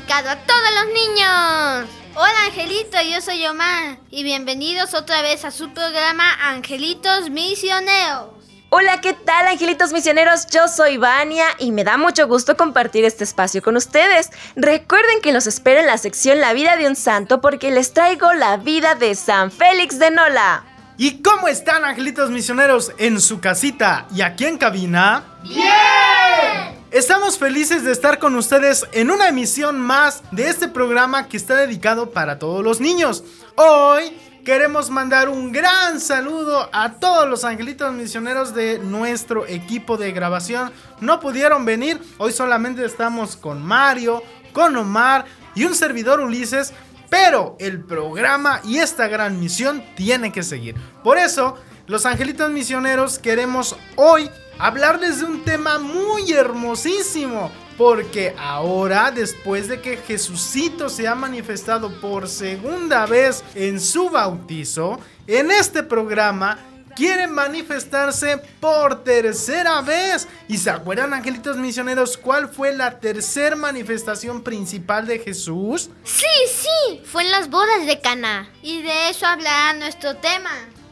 Dedicado 0.00 0.30
a 0.30 0.36
todos 0.36 0.70
los 0.74 0.94
niños. 0.94 1.90
Hola 2.14 2.44
Angelito, 2.46 2.98
yo 3.02 3.20
soy 3.20 3.46
Omar 3.46 3.98
y 4.10 4.22
bienvenidos 4.22 4.94
otra 4.94 5.22
vez 5.22 5.44
a 5.44 5.50
su 5.50 5.72
programa 5.72 6.24
Angelitos 6.50 7.30
Misioneros. 7.30 8.30
Hola, 8.70 9.00
¿qué 9.00 9.14
tal, 9.14 9.48
angelitos 9.48 9.92
misioneros? 9.92 10.46
Yo 10.46 10.68
soy 10.68 10.96
Vania 10.96 11.44
y 11.58 11.72
me 11.72 11.82
da 11.82 11.96
mucho 11.96 12.28
gusto 12.28 12.56
compartir 12.56 13.04
este 13.04 13.24
espacio 13.24 13.62
con 13.62 13.76
ustedes. 13.76 14.30
Recuerden 14.54 15.20
que 15.22 15.32
los 15.32 15.48
espero 15.48 15.80
en 15.80 15.86
la 15.86 15.98
sección 15.98 16.40
La 16.40 16.52
vida 16.52 16.76
de 16.76 16.86
un 16.86 16.94
santo 16.94 17.40
porque 17.40 17.70
les 17.72 17.92
traigo 17.92 18.32
la 18.32 18.56
vida 18.58 18.94
de 18.94 19.14
San 19.16 19.50
Félix 19.50 19.98
de 19.98 20.12
Nola. 20.12 20.64
¿Y 20.98 21.20
cómo 21.22 21.48
están 21.48 21.84
angelitos 21.84 22.30
misioneros 22.30 22.92
en 22.98 23.20
su 23.20 23.40
casita 23.40 24.06
y 24.14 24.22
aquí 24.22 24.44
en 24.46 24.56
cabina? 24.56 25.24
¡Bien! 25.42 26.79
Estamos 26.90 27.38
felices 27.38 27.84
de 27.84 27.92
estar 27.92 28.18
con 28.18 28.34
ustedes 28.34 28.84
en 28.90 29.12
una 29.12 29.28
emisión 29.28 29.78
más 29.78 30.24
de 30.32 30.48
este 30.48 30.66
programa 30.66 31.28
que 31.28 31.36
está 31.36 31.54
dedicado 31.54 32.10
para 32.10 32.40
todos 32.40 32.64
los 32.64 32.80
niños. 32.80 33.22
Hoy 33.54 34.12
queremos 34.44 34.90
mandar 34.90 35.28
un 35.28 35.52
gran 35.52 36.00
saludo 36.00 36.68
a 36.72 36.94
todos 36.94 37.28
los 37.28 37.44
angelitos 37.44 37.92
misioneros 37.92 38.56
de 38.56 38.80
nuestro 38.80 39.46
equipo 39.46 39.98
de 39.98 40.10
grabación. 40.10 40.72
No 41.00 41.20
pudieron 41.20 41.64
venir, 41.64 42.00
hoy 42.18 42.32
solamente 42.32 42.84
estamos 42.84 43.36
con 43.36 43.62
Mario, 43.64 44.24
con 44.52 44.76
Omar 44.76 45.26
y 45.54 45.66
un 45.66 45.76
servidor 45.76 46.18
Ulises. 46.18 46.72
Pero 47.08 47.56
el 47.60 47.84
programa 47.84 48.60
y 48.64 48.78
esta 48.78 49.06
gran 49.06 49.38
misión 49.38 49.84
tiene 49.94 50.32
que 50.32 50.42
seguir. 50.42 50.74
Por 51.04 51.18
eso, 51.18 51.56
los 51.86 52.04
angelitos 52.04 52.50
misioneros 52.50 53.20
queremos 53.20 53.76
hoy 53.94 54.28
hablarles 54.60 55.20
de 55.20 55.24
un 55.24 55.42
tema 55.42 55.78
muy 55.78 56.32
hermosísimo. 56.32 57.50
Porque 57.78 58.34
ahora, 58.38 59.10
después 59.10 59.66
de 59.68 59.80
que 59.80 59.96
Jesucito 59.96 60.90
se 60.90 61.08
ha 61.08 61.14
manifestado 61.14 61.90
por 61.98 62.28
segunda 62.28 63.06
vez 63.06 63.42
en 63.54 63.80
su 63.80 64.10
bautizo, 64.10 65.00
en 65.26 65.50
este 65.50 65.82
programa 65.82 66.58
quiere 66.94 67.26
manifestarse 67.26 68.36
por 68.60 69.02
tercera 69.02 69.80
vez. 69.80 70.28
¿Y 70.46 70.58
se 70.58 70.68
acuerdan, 70.68 71.14
angelitos 71.14 71.56
misioneros, 71.56 72.18
cuál 72.18 72.50
fue 72.50 72.74
la 72.74 73.00
tercera 73.00 73.56
manifestación 73.56 74.42
principal 74.42 75.06
de 75.06 75.18
Jesús? 75.18 75.88
Sí, 76.04 76.26
sí, 76.46 77.00
fue 77.06 77.22
en 77.22 77.30
las 77.30 77.48
bodas 77.48 77.86
de 77.86 77.98
Cana. 78.00 78.50
Y 78.62 78.82
de 78.82 79.08
eso 79.08 79.24
hablará 79.24 79.72
nuestro 79.72 80.16
tema. 80.16 80.50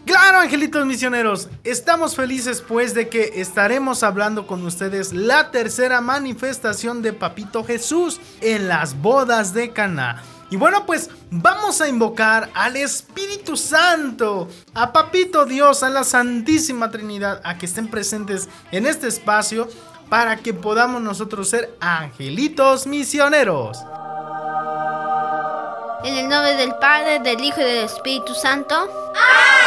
Claro, 0.08 0.38
angelitos 0.38 0.86
misioneros, 0.86 1.50
estamos 1.64 2.16
felices 2.16 2.64
pues 2.66 2.94
de 2.94 3.10
que 3.10 3.42
estaremos 3.42 4.02
hablando 4.02 4.46
con 4.46 4.64
ustedes 4.64 5.12
la 5.12 5.50
tercera 5.50 6.00
manifestación 6.00 7.02
de 7.02 7.12
Papito 7.12 7.62
Jesús 7.62 8.18
en 8.40 8.68
las 8.68 8.98
bodas 9.02 9.52
de 9.52 9.70
Cana. 9.74 10.22
Y 10.50 10.56
bueno, 10.56 10.86
pues 10.86 11.10
vamos 11.30 11.82
a 11.82 11.88
invocar 11.88 12.48
al 12.54 12.76
Espíritu 12.76 13.54
Santo, 13.54 14.48
a 14.72 14.94
Papito 14.94 15.44
Dios, 15.44 15.82
a 15.82 15.90
la 15.90 16.04
Santísima 16.04 16.90
Trinidad, 16.90 17.42
a 17.44 17.58
que 17.58 17.66
estén 17.66 17.88
presentes 17.88 18.48
en 18.72 18.86
este 18.86 19.08
espacio 19.08 19.68
para 20.08 20.36
que 20.36 20.54
podamos 20.54 21.02
nosotros 21.02 21.50
ser 21.50 21.76
angelitos 21.80 22.86
misioneros. 22.86 23.76
En 26.02 26.14
el 26.16 26.30
nombre 26.30 26.54
del 26.54 26.74
Padre, 26.76 27.18
del 27.18 27.44
Hijo 27.44 27.60
y 27.60 27.64
del 27.64 27.84
Espíritu 27.84 28.32
Santo. 28.32 28.74
¡Amén! 28.74 29.57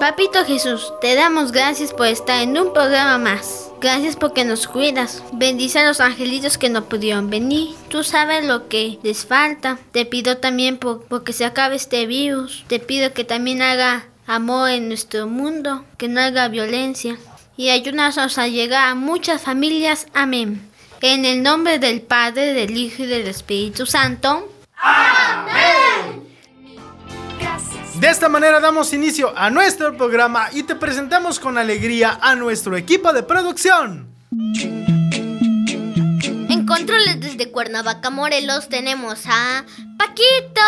Papito 0.00 0.44
Jesús, 0.44 0.92
te 1.00 1.16
damos 1.16 1.50
gracias 1.50 1.92
por 1.92 2.06
estar 2.06 2.40
en 2.40 2.56
un 2.56 2.72
programa 2.72 3.18
más. 3.18 3.68
Gracias 3.80 4.14
porque 4.14 4.44
nos 4.44 4.68
cuidas. 4.68 5.24
Bendice 5.32 5.80
a 5.80 5.88
los 5.88 6.00
angelitos 6.00 6.56
que 6.56 6.68
no 6.68 6.84
pudieron 6.84 7.30
venir. 7.30 7.74
Tú 7.88 8.04
sabes 8.04 8.46
lo 8.46 8.68
que 8.68 9.00
les 9.02 9.26
falta. 9.26 9.76
Te 9.90 10.04
pido 10.04 10.36
también 10.36 10.78
por, 10.78 11.02
porque 11.06 11.32
se 11.32 11.44
acabe 11.44 11.74
este 11.74 12.06
virus. 12.06 12.64
Te 12.68 12.78
pido 12.78 13.12
que 13.12 13.24
también 13.24 13.60
haga 13.60 14.06
amor 14.28 14.70
en 14.70 14.86
nuestro 14.86 15.26
mundo, 15.26 15.84
que 15.96 16.06
no 16.06 16.20
haga 16.20 16.46
violencia. 16.46 17.18
Y 17.56 17.70
ayúdanos 17.70 18.38
a 18.38 18.46
llegar 18.46 18.88
a 18.88 18.94
muchas 18.94 19.42
familias. 19.42 20.06
Amén. 20.14 20.70
En 21.00 21.24
el 21.24 21.42
nombre 21.42 21.80
del 21.80 22.02
Padre, 22.02 22.52
del 22.52 22.76
Hijo 22.76 23.02
y 23.02 23.06
del 23.06 23.26
Espíritu 23.26 23.84
Santo. 23.84 24.48
De 28.00 28.08
esta 28.08 28.28
manera 28.28 28.60
damos 28.60 28.92
inicio 28.92 29.32
a 29.36 29.50
nuestro 29.50 29.96
programa 29.96 30.50
y 30.52 30.62
te 30.62 30.76
presentamos 30.76 31.40
con 31.40 31.58
alegría 31.58 32.16
a 32.22 32.36
nuestro 32.36 32.76
equipo 32.76 33.12
de 33.12 33.24
producción. 33.24 34.14
En 36.48 36.64
controles 36.64 37.20
desde 37.20 37.50
Cuernavaca, 37.50 38.10
Morelos, 38.10 38.68
tenemos 38.68 39.24
a 39.26 39.64
Paquito. 39.96 40.60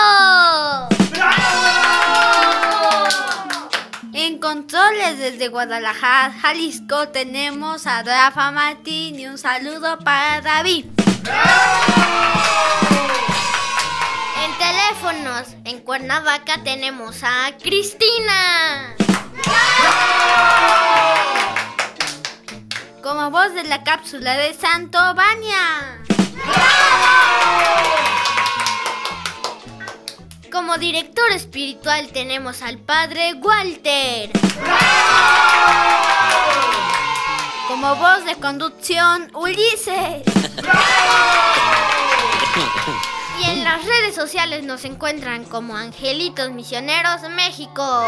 En 4.13 4.39
controles 4.39 5.19
desde 5.19 5.47
Guadalajara, 5.49 6.33
Jalisco, 6.33 7.11
tenemos 7.11 7.87
a 7.87 8.03
Rafa 8.03 8.51
Martín 8.51 9.21
y 9.21 9.29
un 9.29 9.39
saludo 9.39 10.01
para 10.01 10.41
David. 10.41 10.87
En 11.23 13.20
teléfonos, 14.71 15.49
en 15.65 15.81
Cuernavaca 15.81 16.63
tenemos 16.63 17.25
a 17.25 17.51
Cristina. 17.61 18.95
Como 23.03 23.31
voz 23.33 23.53
de 23.55 23.65
la 23.65 23.83
cápsula 23.83 24.35
de 24.35 24.55
Santo 24.55 24.99
Vania. 25.15 25.99
Como 30.53 30.79
director 30.79 31.33
espiritual 31.33 32.13
tenemos 32.13 32.63
al 32.63 32.79
padre 32.79 33.35
Walter. 33.35 34.31
Como 37.67 37.97
voz 37.97 38.25
de 38.25 38.37
conducción, 38.37 39.31
Ulises. 39.35 40.23
Y 43.41 43.45
en 43.45 43.65
las 43.65 43.83
redes 43.85 44.15
sociales 44.15 44.65
nos 44.65 44.85
encuentran 44.85 45.45
como 45.45 45.75
Angelitos 45.75 46.51
Misioneros 46.51 47.23
México. 47.35 48.05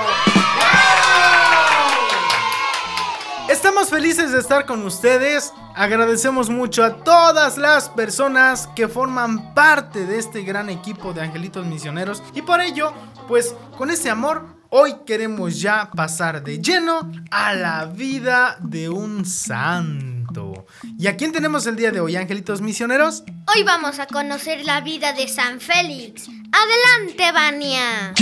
Estamos 3.48 3.88
felices 3.88 4.32
de 4.32 4.40
estar 4.40 4.66
con 4.66 4.84
ustedes. 4.84 5.52
Agradecemos 5.74 6.50
mucho 6.50 6.84
a 6.84 7.02
todas 7.02 7.56
las 7.56 7.88
personas 7.88 8.68
que 8.76 8.88
forman 8.88 9.54
parte 9.54 10.04
de 10.04 10.18
este 10.18 10.42
gran 10.42 10.68
equipo 10.68 11.14
de 11.14 11.22
angelitos 11.22 11.64
misioneros. 11.64 12.22
Y 12.34 12.42
por 12.42 12.60
ello, 12.60 12.92
pues 13.26 13.54
con 13.78 13.90
ese 13.90 14.10
amor, 14.10 14.44
hoy 14.68 14.96
queremos 15.06 15.60
ya 15.60 15.90
pasar 15.96 16.42
de 16.42 16.60
lleno 16.60 17.10
a 17.30 17.54
la 17.54 17.86
vida 17.86 18.58
de 18.60 18.90
un 18.90 19.24
santo. 19.24 20.11
¿Y 20.98 21.06
a 21.06 21.16
quién 21.16 21.32
tenemos 21.32 21.66
el 21.66 21.76
día 21.76 21.90
de 21.90 22.00
hoy, 22.00 22.16
angelitos 22.16 22.60
misioneros? 22.60 23.24
Hoy 23.54 23.62
vamos 23.64 23.98
a 23.98 24.06
conocer 24.06 24.64
la 24.64 24.80
vida 24.80 25.12
de 25.12 25.28
San 25.28 25.60
Félix. 25.60 26.28
Adelante, 26.52 27.32
Vania. 27.32 28.14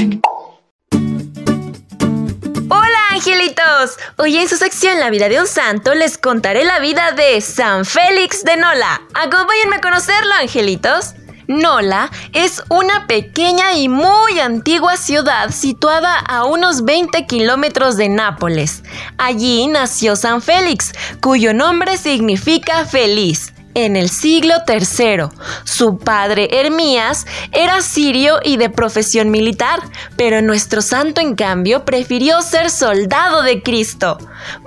Hola 2.73 2.99
angelitos, 3.11 3.99
hoy 4.17 4.37
en 4.37 4.49
su 4.49 4.57
sección 4.57 5.01
La 5.01 5.11
vida 5.11 5.29
de 5.29 5.41
un 5.41 5.47
santo 5.47 5.93
les 5.95 6.17
contaré 6.17 6.65
la 6.65 6.79
vida 6.79 7.11
de 7.13 7.41
San 7.41 7.85
Félix 7.85 8.45
de 8.45 8.57
Nola. 8.57 9.03
Acompáñenme 9.15 9.77
a 9.77 9.81
conocerlo 9.81 10.33
angelitos. 10.35 11.15
Nola 11.51 12.13
es 12.33 12.63
una 12.69 13.09
pequeña 13.09 13.73
y 13.75 13.89
muy 13.89 14.39
antigua 14.41 14.97
ciudad 14.97 15.51
situada 15.51 16.17
a 16.17 16.45
unos 16.45 16.85
20 16.85 17.27
kilómetros 17.27 17.97
de 17.97 18.09
Nápoles. 18.09 18.85
Allí 19.19 19.67
nació 19.67 20.15
San 20.15 20.43
Félix, 20.43 20.93
cuyo 21.21 21.53
nombre 21.53 21.97
significa 21.97 22.85
feliz 22.85 23.53
en 23.75 23.97
el 23.97 24.11
siglo 24.11 24.55
III. 24.67 25.29
Su 25.65 25.99
padre 25.99 26.61
Hermías 26.61 27.27
era 27.53 27.83
sirio 27.83 28.41
y 28.45 28.57
de 28.57 28.71
profesión 28.71 29.31
militar, 29.31 29.81
pero 30.17 30.43
nuestro 30.43 30.83
santo 30.83 31.21
en 31.21 31.35
cambio 31.35 31.85
prefirió 31.85 32.43
ser 32.43 32.71
soldado 32.71 33.43
de 33.43 33.63
Cristo. 33.63 34.19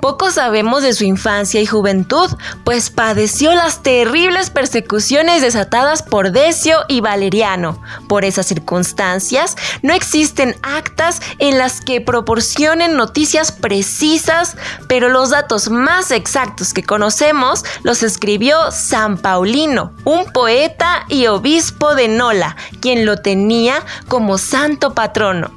Poco 0.01 0.31
sabemos 0.31 0.83
de 0.83 0.93
su 0.93 1.03
infancia 1.03 1.61
y 1.61 1.65
juventud, 1.65 2.29
pues 2.63 2.89
padeció 2.89 3.53
las 3.55 3.81
terribles 3.81 4.49
persecuciones 4.49 5.41
desatadas 5.41 6.03
por 6.03 6.31
Decio 6.31 6.79
y 6.87 7.01
Valeriano. 7.01 7.81
Por 8.07 8.25
esas 8.25 8.45
circunstancias, 8.45 9.55
no 9.81 9.93
existen 9.93 10.55
actas 10.61 11.21
en 11.39 11.57
las 11.57 11.81
que 11.81 12.01
proporcionen 12.01 12.95
noticias 12.95 13.51
precisas, 13.51 14.55
pero 14.87 15.09
los 15.09 15.31
datos 15.31 15.69
más 15.69 16.11
exactos 16.11 16.73
que 16.73 16.83
conocemos 16.83 17.63
los 17.83 18.03
escribió 18.03 18.71
Paulino, 18.93 19.91
un 20.05 20.31
poeta 20.31 21.05
y 21.09 21.25
obispo 21.25 21.95
de 21.95 22.07
Nola, 22.07 22.55
quien 22.79 23.07
lo 23.07 23.17
tenía 23.17 23.83
como 24.07 24.37
santo 24.37 24.93
patrono. 24.93 25.49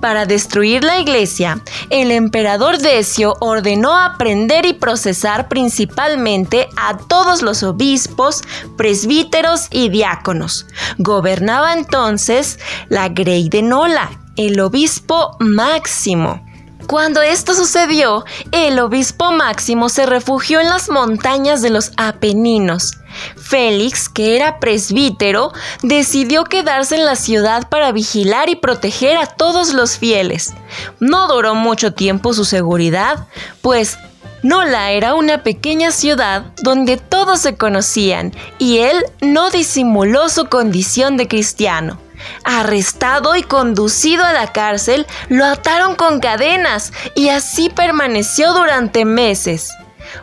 Para 0.00 0.26
destruir 0.26 0.82
la 0.82 0.98
iglesia, 0.98 1.60
el 1.88 2.10
emperador 2.10 2.78
Decio 2.78 3.36
ordenó 3.38 3.96
aprender 3.96 4.66
y 4.66 4.72
procesar 4.72 5.46
principalmente 5.46 6.68
a 6.76 6.98
todos 6.98 7.42
los 7.42 7.62
obispos, 7.62 8.42
presbíteros 8.76 9.68
y 9.70 9.88
diáconos. 9.88 10.66
Gobernaba 10.98 11.74
entonces 11.74 12.58
la 12.88 13.08
Grey 13.08 13.48
de 13.48 13.62
Nola, 13.62 14.10
el 14.36 14.58
obispo 14.58 15.36
máximo. 15.38 16.47
Cuando 16.88 17.20
esto 17.20 17.52
sucedió, 17.52 18.24
el 18.50 18.78
obispo 18.80 19.30
Máximo 19.30 19.90
se 19.90 20.06
refugió 20.06 20.58
en 20.58 20.70
las 20.70 20.88
montañas 20.88 21.60
de 21.60 21.68
los 21.68 21.92
Apeninos. 21.98 22.96
Félix, 23.36 24.08
que 24.08 24.36
era 24.36 24.58
presbítero, 24.58 25.52
decidió 25.82 26.44
quedarse 26.44 26.94
en 26.94 27.04
la 27.04 27.14
ciudad 27.14 27.68
para 27.68 27.92
vigilar 27.92 28.48
y 28.48 28.56
proteger 28.56 29.18
a 29.18 29.26
todos 29.26 29.74
los 29.74 29.98
fieles. 29.98 30.54
No 30.98 31.28
duró 31.28 31.54
mucho 31.54 31.92
tiempo 31.92 32.32
su 32.32 32.46
seguridad, 32.46 33.26
pues 33.60 33.98
Nola 34.42 34.90
era 34.92 35.12
una 35.12 35.42
pequeña 35.42 35.90
ciudad 35.90 36.52
donde 36.62 36.96
todos 36.96 37.40
se 37.40 37.54
conocían 37.54 38.32
y 38.58 38.78
él 38.78 38.96
no 39.20 39.50
disimuló 39.50 40.30
su 40.30 40.46
condición 40.46 41.18
de 41.18 41.28
cristiano. 41.28 42.00
Arrestado 42.44 43.36
y 43.36 43.42
conducido 43.42 44.24
a 44.24 44.32
la 44.32 44.52
cárcel, 44.52 45.06
lo 45.28 45.44
ataron 45.44 45.94
con 45.94 46.20
cadenas 46.20 46.92
y 47.14 47.28
así 47.28 47.70
permaneció 47.70 48.52
durante 48.52 49.04
meses. 49.04 49.72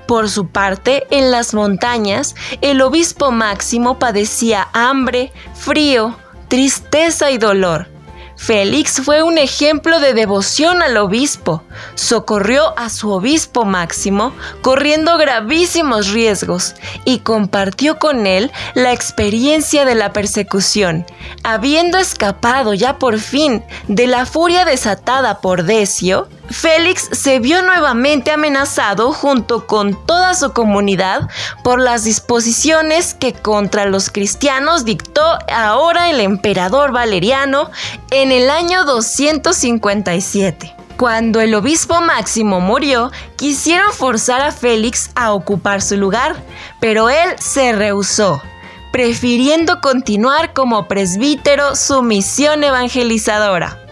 Por 0.08 0.30
su 0.30 0.48
parte, 0.48 1.06
en 1.10 1.32
las 1.32 1.54
montañas, 1.54 2.36
el 2.62 2.82
obispo 2.82 3.32
Máximo 3.32 4.00
padecía 4.00 4.68
hambre, 4.74 5.32
frío, 5.54 6.18
tristeza 6.48 7.32
y 7.32 7.38
dolor. 7.38 7.95
Félix 8.38 9.02
fue 9.02 9.24
un 9.24 9.38
ejemplo 9.38 10.00
de 10.00 10.14
devoción 10.14 10.82
al 10.82 10.98
obispo, 10.98 11.64
socorrió 11.96 12.78
a 12.78 12.90
su 12.90 13.12
obispo 13.12 13.66
máximo, 13.66 14.34
corriendo 14.62 15.18
gravísimos 15.18 16.10
riesgos, 16.12 16.76
y 17.06 17.20
compartió 17.20 17.98
con 17.98 18.28
él 18.28 18.52
la 18.74 18.94
experiencia 18.94 19.86
de 19.86 19.96
la 19.96 20.12
persecución. 20.14 21.06
Habiendo 21.44 21.98
escapado 21.98 22.74
ya 22.74 23.00
por 23.00 23.20
fin 23.20 23.64
de 23.88 24.08
la 24.08 24.26
furia 24.26 24.66
desatada 24.66 25.40
por 25.40 25.64
Decio, 25.64 26.28
Félix 26.50 27.10
se 27.12 27.40
vio 27.40 27.62
nuevamente 27.64 28.32
amenazado 28.32 29.12
junto 29.12 29.66
con 29.66 30.06
toda 30.06 30.34
su 30.34 30.54
comunidad 30.54 31.28
por 31.64 31.82
las 31.82 32.04
disposiciones 32.04 33.14
que 33.14 33.34
contra 33.34 33.86
los 33.86 34.10
cristianos 34.10 34.86
dictó 34.86 35.40
ahora 35.52 36.10
el 36.10 36.20
emperador 36.20 36.92
Valeriano 36.92 37.72
en 38.12 38.32
el 38.32 38.50
año 38.50 38.86
257. 38.86 40.76
Cuando 40.98 41.42
el 41.42 41.54
obispo 41.56 42.00
Máximo 42.00 42.62
murió, 42.62 43.12
quisieron 43.36 43.92
forzar 43.92 44.42
a 44.42 44.52
Félix 44.52 45.10
a 45.16 45.34
ocupar 45.34 45.82
su 45.82 45.98
lugar, 45.98 46.36
pero 46.80 47.10
él 47.10 47.36
se 47.38 47.74
rehusó, 47.74 48.42
prefiriendo 48.94 49.82
continuar 49.82 50.54
como 50.54 50.88
presbítero 50.88 51.76
su 51.76 52.02
misión 52.02 52.64
evangelizadora. 52.64 53.85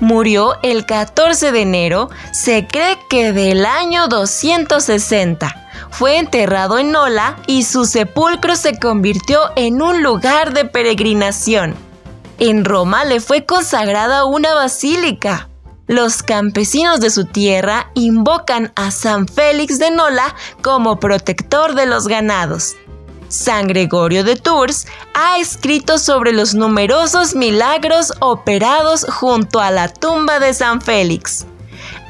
Murió 0.00 0.58
el 0.62 0.84
14 0.84 1.52
de 1.52 1.62
enero, 1.62 2.10
se 2.32 2.66
cree 2.66 2.98
que 3.08 3.32
del 3.32 3.64
año 3.64 4.08
260. 4.08 5.68
Fue 5.90 6.18
enterrado 6.18 6.78
en 6.78 6.92
Nola 6.92 7.36
y 7.46 7.62
su 7.62 7.86
sepulcro 7.86 8.56
se 8.56 8.78
convirtió 8.78 9.40
en 9.56 9.80
un 9.80 10.02
lugar 10.02 10.52
de 10.52 10.66
peregrinación. 10.66 11.74
En 12.38 12.66
Roma 12.66 13.04
le 13.06 13.20
fue 13.20 13.46
consagrada 13.46 14.26
una 14.26 14.54
basílica. 14.54 15.48
Los 15.86 16.22
campesinos 16.22 17.00
de 17.00 17.08
su 17.10 17.24
tierra 17.24 17.90
invocan 17.94 18.72
a 18.76 18.90
San 18.90 19.26
Félix 19.26 19.78
de 19.78 19.90
Nola 19.90 20.34
como 20.60 21.00
protector 21.00 21.74
de 21.74 21.86
los 21.86 22.08
ganados. 22.08 22.74
San 23.28 23.66
Gregorio 23.66 24.24
de 24.24 24.36
Tours 24.36 24.86
ha 25.14 25.38
escrito 25.38 25.98
sobre 25.98 26.32
los 26.32 26.54
numerosos 26.54 27.34
milagros 27.34 28.12
operados 28.20 29.06
junto 29.08 29.60
a 29.60 29.70
la 29.70 29.88
tumba 29.88 30.38
de 30.38 30.54
San 30.54 30.80
Félix. 30.80 31.46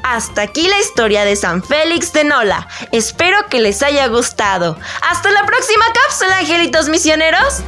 Hasta 0.03 0.43
aquí 0.43 0.67
la 0.67 0.79
historia 0.79 1.25
de 1.25 1.35
San 1.35 1.61
Félix 1.63 2.13
de 2.13 2.23
Nola. 2.23 2.67
Espero 2.91 3.37
que 3.49 3.59
les 3.59 3.83
haya 3.83 4.07
gustado. 4.07 4.77
Hasta 5.01 5.29
la 5.31 5.45
próxima 5.45 5.85
cápsula, 5.93 6.37
angelitos 6.37 6.87
misioneros. 6.87 7.63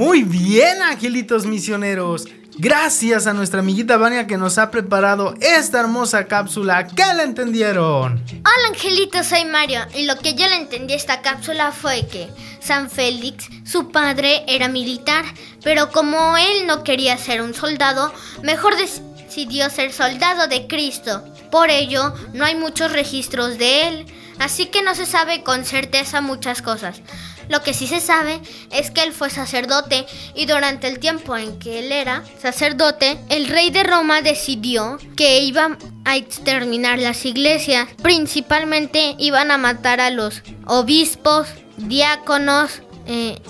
Muy 0.00 0.22
bien, 0.22 0.80
angelitos 0.80 1.44
misioneros. 1.44 2.26
Gracias 2.56 3.26
a 3.26 3.34
nuestra 3.34 3.60
amiguita 3.60 3.98
Vania 3.98 4.26
que 4.26 4.38
nos 4.38 4.56
ha 4.56 4.70
preparado 4.70 5.34
esta 5.42 5.78
hermosa 5.78 6.24
cápsula. 6.24 6.86
¿Qué 6.86 7.04
le 7.14 7.24
entendieron? 7.24 8.24
Hola 8.30 8.68
Angelito, 8.70 9.22
soy 9.22 9.44
Mario 9.44 9.82
y 9.94 10.06
lo 10.06 10.16
que 10.16 10.32
yo 10.32 10.48
le 10.48 10.56
entendí 10.56 10.94
a 10.94 10.96
esta 10.96 11.20
cápsula 11.20 11.70
fue 11.70 12.06
que 12.06 12.30
San 12.60 12.88
Félix, 12.88 13.50
su 13.66 13.90
padre, 13.90 14.42
era 14.48 14.68
militar, 14.68 15.26
pero 15.62 15.90
como 15.90 16.34
él 16.38 16.66
no 16.66 16.82
quería 16.82 17.18
ser 17.18 17.42
un 17.42 17.52
soldado, 17.52 18.10
mejor 18.42 18.76
decidió 18.78 19.68
ser 19.68 19.92
soldado 19.92 20.48
de 20.48 20.66
Cristo. 20.66 21.22
Por 21.50 21.68
ello, 21.68 22.14
no 22.32 22.46
hay 22.46 22.54
muchos 22.54 22.90
registros 22.90 23.58
de 23.58 23.88
él, 23.88 24.06
así 24.38 24.64
que 24.64 24.82
no 24.82 24.94
se 24.94 25.04
sabe 25.04 25.42
con 25.42 25.66
certeza 25.66 26.22
muchas 26.22 26.62
cosas. 26.62 27.02
Lo 27.50 27.62
que 27.62 27.74
sí 27.74 27.88
se 27.88 28.00
sabe 28.00 28.40
es 28.70 28.92
que 28.92 29.02
él 29.02 29.12
fue 29.12 29.28
sacerdote 29.28 30.06
y 30.36 30.46
durante 30.46 30.86
el 30.86 31.00
tiempo 31.00 31.36
en 31.36 31.58
que 31.58 31.80
él 31.80 31.90
era 31.90 32.22
sacerdote, 32.40 33.18
el 33.28 33.48
rey 33.48 33.70
de 33.70 33.82
Roma 33.82 34.22
decidió 34.22 34.98
que 35.16 35.40
iba 35.40 35.76
a 36.04 36.16
exterminar 36.16 37.00
las 37.00 37.24
iglesias. 37.26 37.88
Principalmente 38.04 39.16
iban 39.18 39.50
a 39.50 39.58
matar 39.58 40.00
a 40.00 40.10
los 40.10 40.42
obispos, 40.64 41.48
diáconos, 41.76 42.82
eh, 43.06 43.40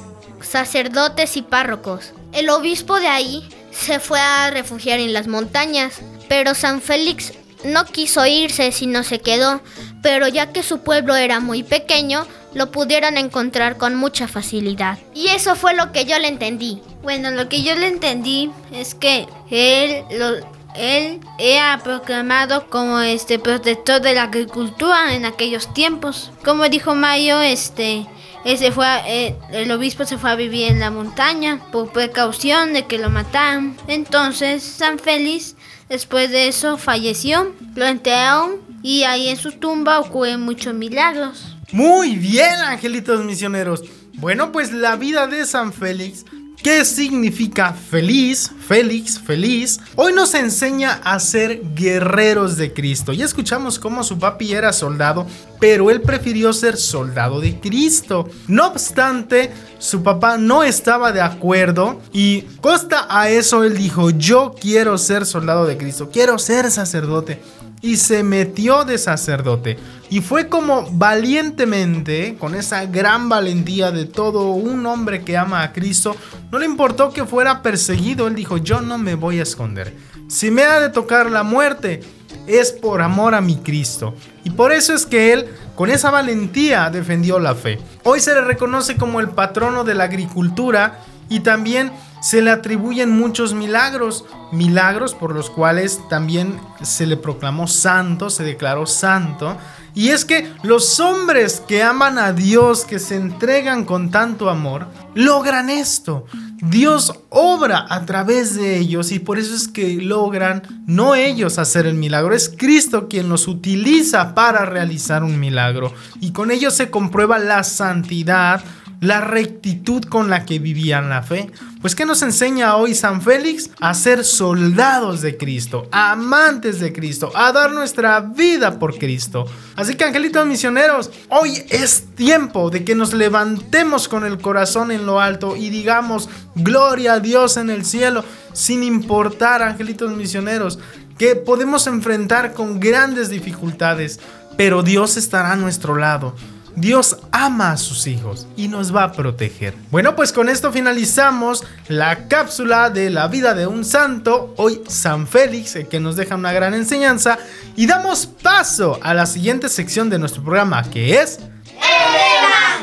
sacerdotes 0.40 1.37
y 1.37 1.42
párrocos. 1.42 2.14
El 2.33 2.49
obispo 2.49 2.99
de 3.00 3.09
ahí 3.09 3.47
se 3.71 4.00
fue 4.00 4.19
a 4.19 4.50
refugiar 4.50 4.99
en 4.99 5.12
las 5.12 5.26
montañas, 5.26 6.00
pero 6.26 6.54
San 6.54 6.80
Félix 6.80 7.35
no 7.64 7.85
quiso 7.85 8.25
irse, 8.25 8.73
sino 8.73 9.02
se 9.04 9.21
quedó, 9.21 9.61
pero 10.02 10.26
ya 10.26 10.52
que 10.52 10.62
su 10.62 10.80
pueblo 10.80 11.14
era 11.16 11.40
muy 11.40 11.62
pequeño, 11.62 12.26
lo 12.54 12.71
pudieron 12.71 13.16
encontrar 13.16 13.76
con 13.76 13.95
mucha 13.95 14.28
facilidad. 14.28 14.99
Y 15.14 15.28
eso 15.28 15.54
fue 15.57 15.75
lo 15.75 15.92
que 15.92 16.04
yo 16.04 16.19
le 16.19 16.28
entendí. 16.28 16.80
Bueno, 17.02 17.30
lo 17.30 17.49
que 17.49 17.62
yo 17.62 17.75
le 17.75 17.87
entendí 17.87 18.50
es 18.73 18.95
que 18.95 19.26
él, 19.50 20.04
lo, 20.19 20.37
él 20.75 21.21
era 21.38 21.80
proclamado 21.83 22.69
como 22.69 23.00
este 23.00 23.38
protector 23.38 24.00
de 24.00 24.14
la 24.14 24.25
agricultura 24.25 25.14
en 25.14 25.25
aquellos 25.25 25.73
tiempos. 25.75 26.30
Como 26.45 26.69
dijo 26.69 26.95
Mayo, 26.95 27.40
este, 27.40 28.07
ese 28.45 28.73
fue, 28.73 28.87
eh, 29.07 29.37
el 29.52 29.71
obispo 29.71 30.04
se 30.04 30.19
fue 30.19 30.30
a 30.30 30.37
vivir 30.37 30.71
en 30.71 30.80
la 30.80 30.90
montaña 30.90 31.61
por 31.71 31.92
precaución 31.92 32.73
de 32.73 32.87
que 32.87 32.99
lo 32.99 33.11
mataran. 33.11 33.76
Entonces 33.87 34.62
San 34.62 34.99
Félix, 34.99 35.57
después 35.88 36.30
de 36.30 36.49
eso, 36.49 36.78
falleció, 36.78 37.54
lo 37.75 37.87
enterraron 37.87 38.57
y 38.83 39.02
ahí 39.04 39.28
en 39.28 39.37
su 39.37 39.52
tumba 39.52 40.00
ocurren 40.00 40.40
muchos 40.40 40.75
milagros. 40.75 41.57
Muy 41.72 42.16
bien, 42.16 42.54
angelitos 42.66 43.24
misioneros. 43.24 43.84
Bueno, 44.14 44.50
pues 44.50 44.72
la 44.72 44.96
vida 44.96 45.28
de 45.28 45.46
San 45.46 45.72
Félix, 45.72 46.24
¿qué 46.60 46.84
significa 46.84 47.72
feliz? 47.72 48.50
Félix, 48.66 49.20
feliz. 49.20 49.78
Hoy 49.94 50.12
nos 50.12 50.34
enseña 50.34 51.00
a 51.04 51.20
ser 51.20 51.62
guerreros 51.76 52.56
de 52.56 52.72
Cristo. 52.72 53.12
Ya 53.12 53.24
escuchamos 53.24 53.78
cómo 53.78 54.02
su 54.02 54.18
papi 54.18 54.52
era 54.52 54.72
soldado, 54.72 55.28
pero 55.60 55.90
él 55.90 56.02
prefirió 56.02 56.52
ser 56.52 56.76
soldado 56.76 57.40
de 57.40 57.60
Cristo. 57.60 58.28
No 58.48 58.66
obstante, 58.66 59.52
su 59.78 60.02
papá 60.02 60.38
no 60.38 60.64
estaba 60.64 61.12
de 61.12 61.20
acuerdo 61.20 62.00
y 62.12 62.42
costa 62.60 63.06
a 63.08 63.30
eso 63.30 63.62
él 63.62 63.76
dijo, 63.76 64.10
yo 64.10 64.56
quiero 64.60 64.98
ser 64.98 65.24
soldado 65.24 65.66
de 65.66 65.76
Cristo, 65.76 66.10
quiero 66.12 66.36
ser 66.40 66.68
sacerdote 66.72 67.40
y 67.82 67.96
se 67.96 68.22
metió 68.22 68.84
de 68.84 68.99
sacerdote. 68.99 69.78
Y 70.10 70.20
fue 70.20 70.49
como 70.49 70.88
valientemente, 70.92 72.37
con 72.38 72.54
esa 72.54 72.84
gran 72.87 73.28
valentía 73.28 73.90
de 73.90 74.06
todo 74.06 74.50
un 74.50 74.84
hombre 74.87 75.22
que 75.22 75.37
ama 75.37 75.62
a 75.62 75.72
Cristo, 75.72 76.16
no 76.50 76.58
le 76.58 76.66
importó 76.66 77.12
que 77.12 77.25
fuera 77.25 77.62
perseguido, 77.62 78.26
él 78.26 78.34
dijo, 78.34 78.58
yo 78.58 78.80
no 78.80 78.99
me 78.99 79.14
voy 79.14 79.38
a 79.38 79.44
esconder. 79.44 79.94
Si 80.28 80.50
me 80.50 80.62
ha 80.62 80.80
de 80.80 80.90
tocar 80.90 81.30
la 81.30 81.42
muerte, 81.42 82.00
es 82.46 82.72
por 82.72 83.02
amor 83.02 83.34
a 83.34 83.40
mi 83.40 83.56
Cristo. 83.56 84.14
Y 84.44 84.50
por 84.50 84.72
eso 84.72 84.94
es 84.94 85.06
que 85.06 85.32
él, 85.32 85.46
con 85.75 85.90
esa 85.90 86.10
valentía, 86.10 86.90
defendió 86.90 87.38
la 87.38 87.54
fe. 87.54 87.78
Hoy 88.04 88.20
se 88.20 88.34
le 88.34 88.40
reconoce 88.42 88.96
como 88.96 89.20
el 89.20 89.30
patrono 89.30 89.84
de 89.84 89.94
la 89.94 90.04
agricultura 90.04 91.00
y 91.28 91.40
también 91.40 91.92
se 92.20 92.42
le 92.42 92.50
atribuyen 92.50 93.10
muchos 93.10 93.54
milagros, 93.54 94.24
milagros 94.52 95.14
por 95.14 95.34
los 95.34 95.50
cuales 95.50 96.00
también 96.08 96.60
se 96.82 97.06
le 97.06 97.16
proclamó 97.16 97.66
santo, 97.66 98.30
se 98.30 98.44
declaró 98.44 98.86
santo. 98.86 99.56
Y 99.94 100.10
es 100.10 100.24
que 100.24 100.52
los 100.62 101.00
hombres 101.00 101.62
que 101.66 101.82
aman 101.82 102.18
a 102.18 102.32
Dios, 102.32 102.84
que 102.84 102.98
se 102.98 103.16
entregan 103.16 103.84
con 103.84 104.10
tanto 104.10 104.48
amor, 104.48 104.86
logran 105.14 105.68
esto. 105.68 106.26
Dios 106.62 107.14
obra 107.30 107.86
a 107.88 108.04
través 108.04 108.54
de 108.54 108.76
ellos 108.78 109.12
y 109.12 109.18
por 109.18 109.38
eso 109.38 109.54
es 109.54 109.66
que 109.66 109.94
logran 109.94 110.62
no 110.86 111.14
ellos 111.14 111.58
hacer 111.58 111.86
el 111.86 111.94
milagro, 111.94 112.34
es 112.34 112.52
Cristo 112.54 113.08
quien 113.08 113.30
los 113.30 113.48
utiliza 113.48 114.34
para 114.34 114.66
realizar 114.66 115.24
un 115.24 115.40
milagro. 115.40 115.92
Y 116.20 116.32
con 116.32 116.50
ello 116.50 116.70
se 116.70 116.90
comprueba 116.90 117.38
la 117.38 117.64
santidad, 117.64 118.62
la 119.00 119.23
rectitud 119.23 120.04
con 120.04 120.28
la 120.28 120.45
que 120.45 120.59
vivían 120.59 121.09
la 121.09 121.23
fe. 121.23 121.50
Pues 121.80 121.95
¿qué 121.95 122.04
nos 122.04 122.23
enseña 122.23 122.76
hoy 122.76 122.95
San 122.95 123.23
Félix? 123.23 123.71
A 123.80 123.95
ser 123.95 124.25
soldados 124.25 125.23
de 125.23 125.38
Cristo, 125.38 125.88
amantes 125.90 126.80
de 126.80 126.92
Cristo, 126.92 127.33
a 127.35 127.50
dar 127.52 127.73
nuestra 127.73 128.21
vida 128.21 128.78
por 128.78 128.99
Cristo. 128.99 129.47
Así 129.76 129.95
que 129.95 130.04
angelitos 130.04 130.47
misioneros, 130.47 131.11
hoy 131.30 131.62
es 131.71 132.14
tiempo 132.14 132.71
de 132.71 132.85
que 132.85 132.95
nos 132.95 133.14
levantemos 133.14 134.09
con 134.09 134.25
el 134.25 134.38
corazón 134.38 134.90
en 134.90 135.07
lo 135.07 135.21
alto 135.21 135.57
y 135.57 135.71
digamos, 135.71 136.28
gloria 136.54 137.14
a 137.14 137.21
Dios 137.21 137.57
en 137.57 137.71
el 137.71 137.87
cielo, 137.87 138.23
sin 138.52 138.83
importar, 138.83 139.62
angelitos 139.62 140.14
misioneros, 140.14 140.78
que 141.16 141.37
podemos 141.37 141.87
enfrentar 141.87 142.52
con 142.52 142.80
grandes 142.80 143.30
dificultades, 143.30 144.21
pero 144.59 144.83
Dios 144.83 145.16
estará 145.16 145.52
a 145.52 145.57
nuestro 145.57 145.97
lado. 145.97 146.35
Dios 146.76 147.16
ama 147.32 147.72
a 147.72 147.76
sus 147.76 148.06
hijos 148.06 148.46
y 148.56 148.68
nos 148.68 148.94
va 148.94 149.04
a 149.04 149.12
proteger. 149.12 149.74
Bueno, 149.90 150.16
pues 150.16 150.32
con 150.32 150.48
esto 150.48 150.72
finalizamos 150.72 151.64
la 151.88 152.28
cápsula 152.28 152.90
de 152.90 153.10
la 153.10 153.28
vida 153.28 153.54
de 153.54 153.66
un 153.66 153.84
santo, 153.84 154.54
hoy 154.56 154.82
San 154.88 155.26
Félix, 155.26 155.78
que 155.88 156.00
nos 156.00 156.16
deja 156.16 156.36
una 156.36 156.52
gran 156.52 156.74
enseñanza, 156.74 157.38
y 157.76 157.86
damos 157.86 158.26
paso 158.26 158.98
a 159.02 159.14
la 159.14 159.26
siguiente 159.26 159.68
sección 159.68 160.10
de 160.10 160.18
nuestro 160.18 160.42
programa, 160.42 160.82
que 160.90 161.20
es... 161.20 161.38
¡El 161.38 162.14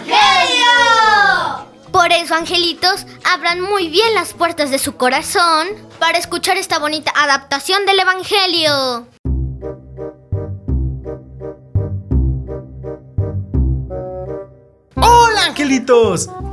Evangelio! 0.06 0.68
Por 1.92 2.12
eso, 2.12 2.36
angelitos, 2.36 3.06
abran 3.24 3.62
muy 3.62 3.90
bien 3.90 4.14
las 4.14 4.34
puertas 4.34 4.72
de 4.72 4.80
su 4.80 4.96
corazón 4.96 5.68
para 6.00 6.18
escuchar 6.18 6.58
esta 6.58 6.80
bonita 6.80 7.12
adaptación 7.16 7.86
del 7.86 8.00
Evangelio. 8.00 9.08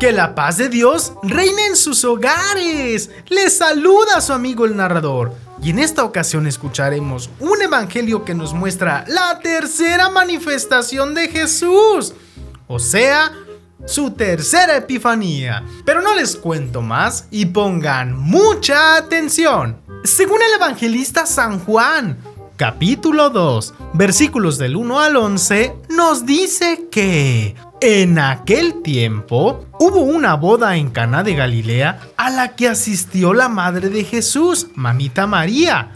Que 0.01 0.13
la 0.13 0.35
paz 0.35 0.57
de 0.57 0.71
Dios 0.71 1.13
reine 1.23 1.67
en 1.67 1.77
sus 1.77 2.05
hogares. 2.05 3.11
Les 3.29 3.55
saluda 3.55 4.23
su 4.23 4.33
amigo 4.33 4.65
el 4.65 4.77
narrador. 4.77 5.35
Y 5.63 5.71
en 5.71 5.79
esta 5.79 6.05
ocasión 6.05 6.47
escucharemos 6.47 7.29
un 7.39 7.61
evangelio 7.61 8.25
que 8.25 8.35
nos 8.35 8.55
muestra 8.55 9.05
la 9.07 9.41
tercera 9.41 10.09
manifestación 10.09 11.13
de 11.13 11.29
Jesús. 11.29 12.15
O 12.67 12.79
sea, 12.79 13.31
su 13.85 14.13
tercera 14.13 14.79
epifanía. 14.79 15.63
Pero 15.85 16.01
no 16.01 16.15
les 16.15 16.35
cuento 16.35 16.81
más 16.81 17.27
y 17.31 17.45
pongan 17.45 18.19
mucha 18.19 18.97
atención. 18.97 19.77
Según 20.05 20.41
el 20.41 20.55
evangelista 20.55 21.27
San 21.27 21.59
Juan, 21.61 22.17
capítulo 22.57 23.29
2, 23.29 23.75
versículos 23.93 24.57
del 24.57 24.77
1 24.77 25.01
al 25.01 25.17
11, 25.17 25.75
nos 25.91 26.25
dice 26.25 26.89
que 26.91 27.55
en 27.87 28.19
aquel 28.19 28.81
tiempo 28.81 29.67
hubo 29.79 30.01
una 30.01 30.37
boda 30.37 30.77
en 30.79 30.89
Cana 30.89 31.23
de 31.23 31.35
Galilea 31.35 32.01
a 32.17 32.31
la 32.31 32.57
que 32.57 32.67
asistió 32.67 33.35
la 33.35 33.51
madre 33.51 33.91
de 33.91 34.05
Jesús, 34.05 34.69
mamita 34.75 35.27
María. 35.27 35.93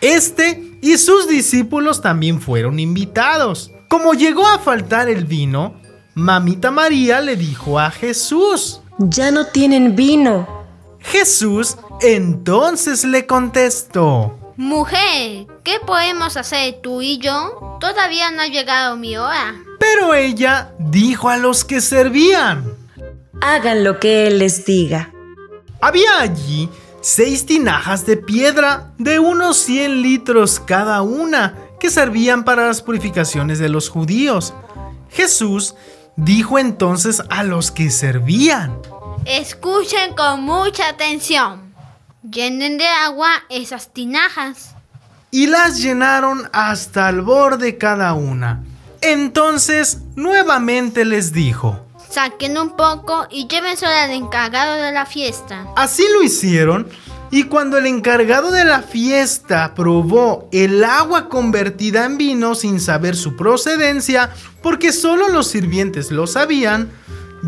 Este 0.00 0.78
y 0.82 0.98
sus 0.98 1.28
discípulos 1.28 2.02
también 2.02 2.40
fueron 2.40 2.80
invitados. 2.80 3.70
Como 3.88 4.14
llegó 4.14 4.44
a 4.44 4.58
faltar 4.58 5.08
el 5.08 5.24
vino, 5.24 5.80
mamita 6.14 6.72
María 6.72 7.20
le 7.20 7.36
dijo 7.36 7.78
a 7.78 7.92
Jesús, 7.92 8.80
Ya 8.98 9.30
no 9.30 9.46
tienen 9.46 9.94
vino. 9.94 10.48
Jesús 10.98 11.76
entonces 12.00 13.04
le 13.04 13.26
contestó, 13.26 14.36
Mujer, 14.56 15.46
¿qué 15.62 15.78
podemos 15.86 16.36
hacer 16.36 16.80
tú 16.82 17.02
y 17.02 17.18
yo? 17.18 17.78
Todavía 17.80 18.32
no 18.32 18.42
ha 18.42 18.48
llegado 18.48 18.96
mi 18.96 19.16
hora. 19.16 19.54
Pero 19.80 20.14
ella 20.14 20.70
dijo 20.78 21.28
a 21.28 21.36
los 21.38 21.64
que 21.64 21.80
servían. 21.80 22.64
Hagan 23.40 23.82
lo 23.82 23.98
que 23.98 24.26
Él 24.28 24.38
les 24.38 24.64
diga. 24.64 25.10
Había 25.80 26.20
allí 26.20 26.68
seis 27.00 27.46
tinajas 27.46 28.04
de 28.04 28.18
piedra 28.18 28.92
de 28.98 29.18
unos 29.18 29.56
100 29.56 30.02
litros 30.02 30.60
cada 30.60 31.00
una 31.02 31.54
que 31.80 31.90
servían 31.90 32.44
para 32.44 32.66
las 32.66 32.82
purificaciones 32.82 33.58
de 33.58 33.70
los 33.70 33.88
judíos. 33.88 34.52
Jesús 35.10 35.74
dijo 36.16 36.58
entonces 36.58 37.22
a 37.30 37.42
los 37.42 37.70
que 37.70 37.90
servían, 37.90 38.78
Escuchen 39.24 40.14
con 40.14 40.42
mucha 40.42 40.88
atención. 40.88 41.74
Llenen 42.22 42.76
de 42.78 42.86
agua 42.86 43.30
esas 43.48 43.92
tinajas. 43.92 44.74
y 45.30 45.46
las 45.46 45.78
llenaron 45.80 46.48
hasta 46.52 47.08
el 47.08 47.22
borde 47.22 47.78
cada 47.78 48.12
una. 48.14 48.62
Entonces 49.02 49.98
nuevamente 50.16 51.04
les 51.04 51.32
dijo, 51.32 51.86
Saquen 52.10 52.58
un 52.58 52.76
poco 52.76 53.26
y 53.30 53.46
llévenselo 53.46 53.92
al 53.92 54.10
encargado 54.10 54.82
de 54.82 54.92
la 54.92 55.06
fiesta. 55.06 55.66
Así 55.76 56.04
lo 56.12 56.22
hicieron 56.22 56.88
y 57.30 57.44
cuando 57.44 57.78
el 57.78 57.86
encargado 57.86 58.50
de 58.50 58.64
la 58.64 58.82
fiesta 58.82 59.74
probó 59.76 60.48
el 60.50 60.82
agua 60.82 61.28
convertida 61.28 62.04
en 62.04 62.18
vino 62.18 62.56
sin 62.56 62.80
saber 62.80 63.14
su 63.14 63.36
procedencia, 63.36 64.30
porque 64.62 64.92
solo 64.92 65.28
los 65.28 65.46
sirvientes 65.46 66.10
lo 66.10 66.26
sabían, 66.26 66.90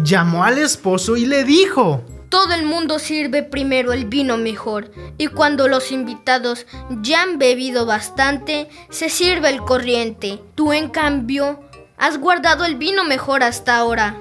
llamó 0.04 0.44
al 0.44 0.58
esposo 0.58 1.16
y 1.16 1.26
le 1.26 1.42
dijo, 1.42 2.04
Todo 2.32 2.54
el 2.54 2.64
mundo 2.64 2.98
sirve 2.98 3.42
primero 3.42 3.92
el 3.92 4.06
vino 4.06 4.38
mejor 4.38 4.90
y 5.18 5.26
cuando 5.26 5.68
los 5.68 5.92
invitados 5.92 6.64
ya 7.02 7.20
han 7.20 7.38
bebido 7.38 7.84
bastante, 7.84 8.70
se 8.88 9.10
sirve 9.10 9.50
el 9.50 9.60
corriente. 9.60 10.40
Tú 10.54 10.72
en 10.72 10.88
cambio, 10.88 11.60
has 11.98 12.16
guardado 12.16 12.64
el 12.64 12.76
vino 12.76 13.04
mejor 13.04 13.42
hasta 13.42 13.76
ahora. 13.76 14.16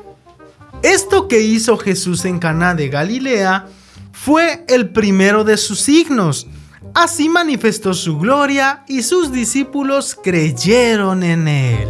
esto 0.83 1.29
que 1.29 1.39
hizo 1.39 1.77
Jesús 1.77 2.25
en 2.25 2.39
Caná 2.39 2.75
de 2.75 2.89
Galilea 2.89 3.67
fue 4.11 4.65
el 4.67 4.89
primero 4.89 5.45
de 5.45 5.55
sus 5.55 5.79
signos. 5.79 6.47
Así 6.93 7.29
manifestó 7.29 7.93
su 7.93 8.19
gloria 8.19 8.83
y 8.89 9.03
sus 9.03 9.31
discípulos 9.31 10.17
creyeron 10.21 11.23
en 11.23 11.47
él. 11.47 11.87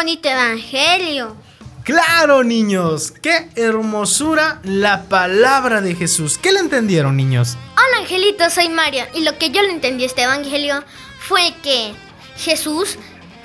Bonito 0.00 0.30
evangelio! 0.30 1.36
Claro, 1.84 2.42
niños, 2.42 3.12
qué 3.22 3.50
hermosura 3.54 4.58
la 4.64 5.02
palabra 5.10 5.82
de 5.82 5.94
Jesús. 5.94 6.38
¿Qué 6.38 6.52
le 6.52 6.60
entendieron, 6.60 7.18
niños? 7.18 7.58
Hola 7.72 7.98
Angelito, 8.00 8.48
soy 8.48 8.70
Mario 8.70 9.04
y 9.14 9.24
lo 9.24 9.36
que 9.36 9.50
yo 9.50 9.60
le 9.60 9.72
entendí 9.72 10.04
a 10.04 10.06
este 10.06 10.22
evangelio 10.22 10.82
fue 11.18 11.52
que 11.62 11.92
Jesús 12.38 12.96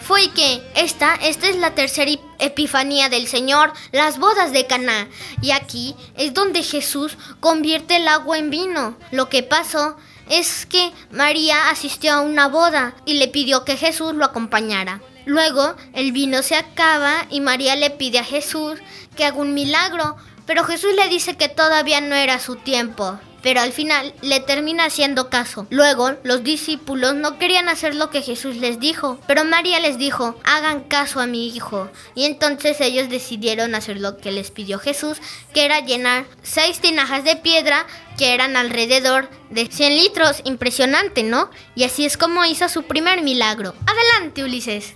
fue 0.01 0.29
que 0.29 0.61
esta, 0.77 1.15
esta 1.15 1.49
es 1.49 1.57
la 1.57 1.75
tercera 1.75 2.09
ep- 2.09 2.21
epifanía 2.39 3.09
del 3.09 3.27
Señor, 3.27 3.73
las 3.91 4.17
bodas 4.17 4.53
de 4.53 4.65
Caná. 4.65 5.09
Y 5.41 5.51
aquí 5.51 5.93
es 6.15 6.33
donde 6.33 6.63
Jesús 6.63 7.17
convierte 7.41 7.97
el 7.97 8.07
agua 8.07 8.37
en 8.37 8.49
vino. 8.49 8.95
Lo 9.11 9.27
que 9.27 9.43
pasó 9.43 9.97
es 10.29 10.65
que 10.65 10.93
María 11.11 11.69
asistió 11.69 12.13
a 12.13 12.21
una 12.21 12.47
boda 12.47 12.95
y 13.05 13.15
le 13.15 13.27
pidió 13.27 13.65
que 13.65 13.75
Jesús 13.75 14.13
lo 14.13 14.23
acompañara. 14.23 15.01
Luego 15.25 15.75
el 15.93 16.11
vino 16.11 16.43
se 16.43 16.55
acaba 16.55 17.25
y 17.29 17.41
María 17.41 17.75
le 17.75 17.89
pide 17.89 18.19
a 18.19 18.23
Jesús 18.23 18.79
que 19.15 19.25
haga 19.25 19.38
un 19.38 19.53
milagro, 19.53 20.15
pero 20.45 20.63
Jesús 20.63 20.93
le 20.95 21.09
dice 21.09 21.35
que 21.35 21.49
todavía 21.49 22.01
no 22.01 22.15
era 22.15 22.39
su 22.39 22.55
tiempo. 22.55 23.19
Pero 23.45 23.61
al 23.61 23.73
final 23.73 24.11
le 24.23 24.39
termina 24.39 24.85
haciendo 24.85 25.29
caso. 25.29 25.67
Luego 25.69 26.15
los 26.23 26.43
discípulos 26.43 27.13
no 27.13 27.38
querían 27.38 27.69
hacer 27.69 27.93
lo 27.93 28.09
que 28.09 28.23
Jesús 28.23 28.55
les 28.55 28.79
dijo, 28.79 29.19
pero 29.27 29.45
María 29.45 29.79
les 29.79 29.99
dijo, 29.99 30.35
hagan 30.43 30.81
caso 30.81 31.19
a 31.19 31.27
mi 31.27 31.49
hijo. 31.49 31.88
Y 32.15 32.25
entonces 32.25 32.81
ellos 32.81 33.07
decidieron 33.07 33.75
hacer 33.75 33.99
lo 33.99 34.17
que 34.17 34.31
les 34.31 34.49
pidió 34.49 34.79
Jesús, 34.79 35.19
que 35.53 35.63
era 35.63 35.79
llenar 35.81 36.25
seis 36.41 36.79
tinajas 36.79 37.23
de 37.23 37.35
piedra 37.35 37.85
que 38.17 38.33
eran 38.33 38.57
alrededor 38.57 39.29
de 39.51 39.67
100 39.67 39.95
litros. 39.95 40.41
Impresionante, 40.43 41.21
¿no? 41.21 41.51
Y 41.75 41.83
así 41.83 42.03
es 42.03 42.17
como 42.17 42.45
hizo 42.45 42.67
su 42.67 42.81
primer 42.81 43.21
milagro. 43.21 43.75
Adelante, 43.85 44.43
Ulises. 44.43 44.95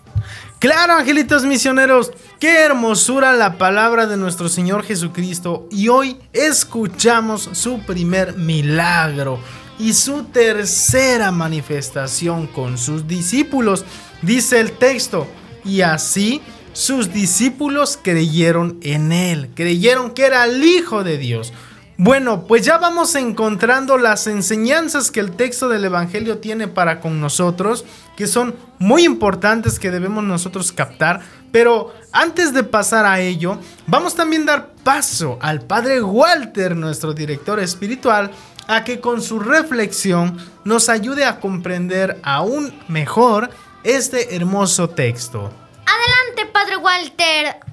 Claro, 0.59 0.95
angelitos 0.95 1.45
misioneros, 1.45 2.11
qué 2.37 2.59
hermosura 2.59 3.31
la 3.31 3.57
palabra 3.57 4.07
de 4.07 4.17
nuestro 4.17 4.49
Señor 4.49 4.83
Jesucristo. 4.83 5.69
Y 5.71 5.87
hoy 5.87 6.17
escuchamos 6.33 7.49
su 7.53 7.79
primer 7.85 8.35
milagro 8.35 9.39
y 9.79 9.93
su 9.93 10.25
tercera 10.25 11.31
manifestación 11.31 12.45
con 12.47 12.77
sus 12.77 13.07
discípulos. 13.07 13.85
Dice 14.21 14.59
el 14.59 14.73
texto, 14.73 15.27
y 15.63 15.79
así 15.79 16.41
sus 16.73 17.13
discípulos 17.13 17.97
creyeron 18.01 18.79
en 18.81 19.13
él, 19.13 19.51
creyeron 19.55 20.11
que 20.11 20.25
era 20.25 20.43
el 20.43 20.61
Hijo 20.61 21.05
de 21.05 21.17
Dios. 21.17 21.53
Bueno, 22.01 22.47
pues 22.47 22.63
ya 22.63 22.77
vamos 22.77 23.13
encontrando 23.15 23.97
las 23.97 24.25
enseñanzas 24.25 25.11
que 25.11 25.19
el 25.19 25.33
texto 25.33 25.67
del 25.67 25.83
Evangelio 25.83 26.37
tiene 26.37 26.69
para 26.69 27.01
con 27.01 27.19
nosotros, 27.19 27.83
que 28.15 28.25
son 28.25 28.55
muy 28.77 29.03
importantes 29.03 29.79
que 29.79 29.91
debemos 29.91 30.23
nosotros 30.23 30.71
captar. 30.71 31.19
Pero 31.51 31.93
antes 32.13 32.53
de 32.53 32.63
pasar 32.63 33.05
a 33.05 33.19
ello, 33.19 33.59
vamos 33.85 34.15
también 34.15 34.43
a 34.43 34.53
dar 34.53 34.69
paso 34.81 35.37
al 35.41 35.59
Padre 35.63 36.01
Walter, 36.01 36.73
nuestro 36.73 37.13
director 37.13 37.59
espiritual, 37.59 38.31
a 38.69 38.85
que 38.85 39.01
con 39.01 39.21
su 39.21 39.37
reflexión 39.37 40.37
nos 40.63 40.87
ayude 40.87 41.25
a 41.25 41.41
comprender 41.41 42.17
aún 42.23 42.73
mejor 42.87 43.49
este 43.83 44.37
hermoso 44.37 44.89
texto. 44.89 45.51
Adelante, 45.85 46.49
Padre 46.53 46.77
Walter. 46.77 47.69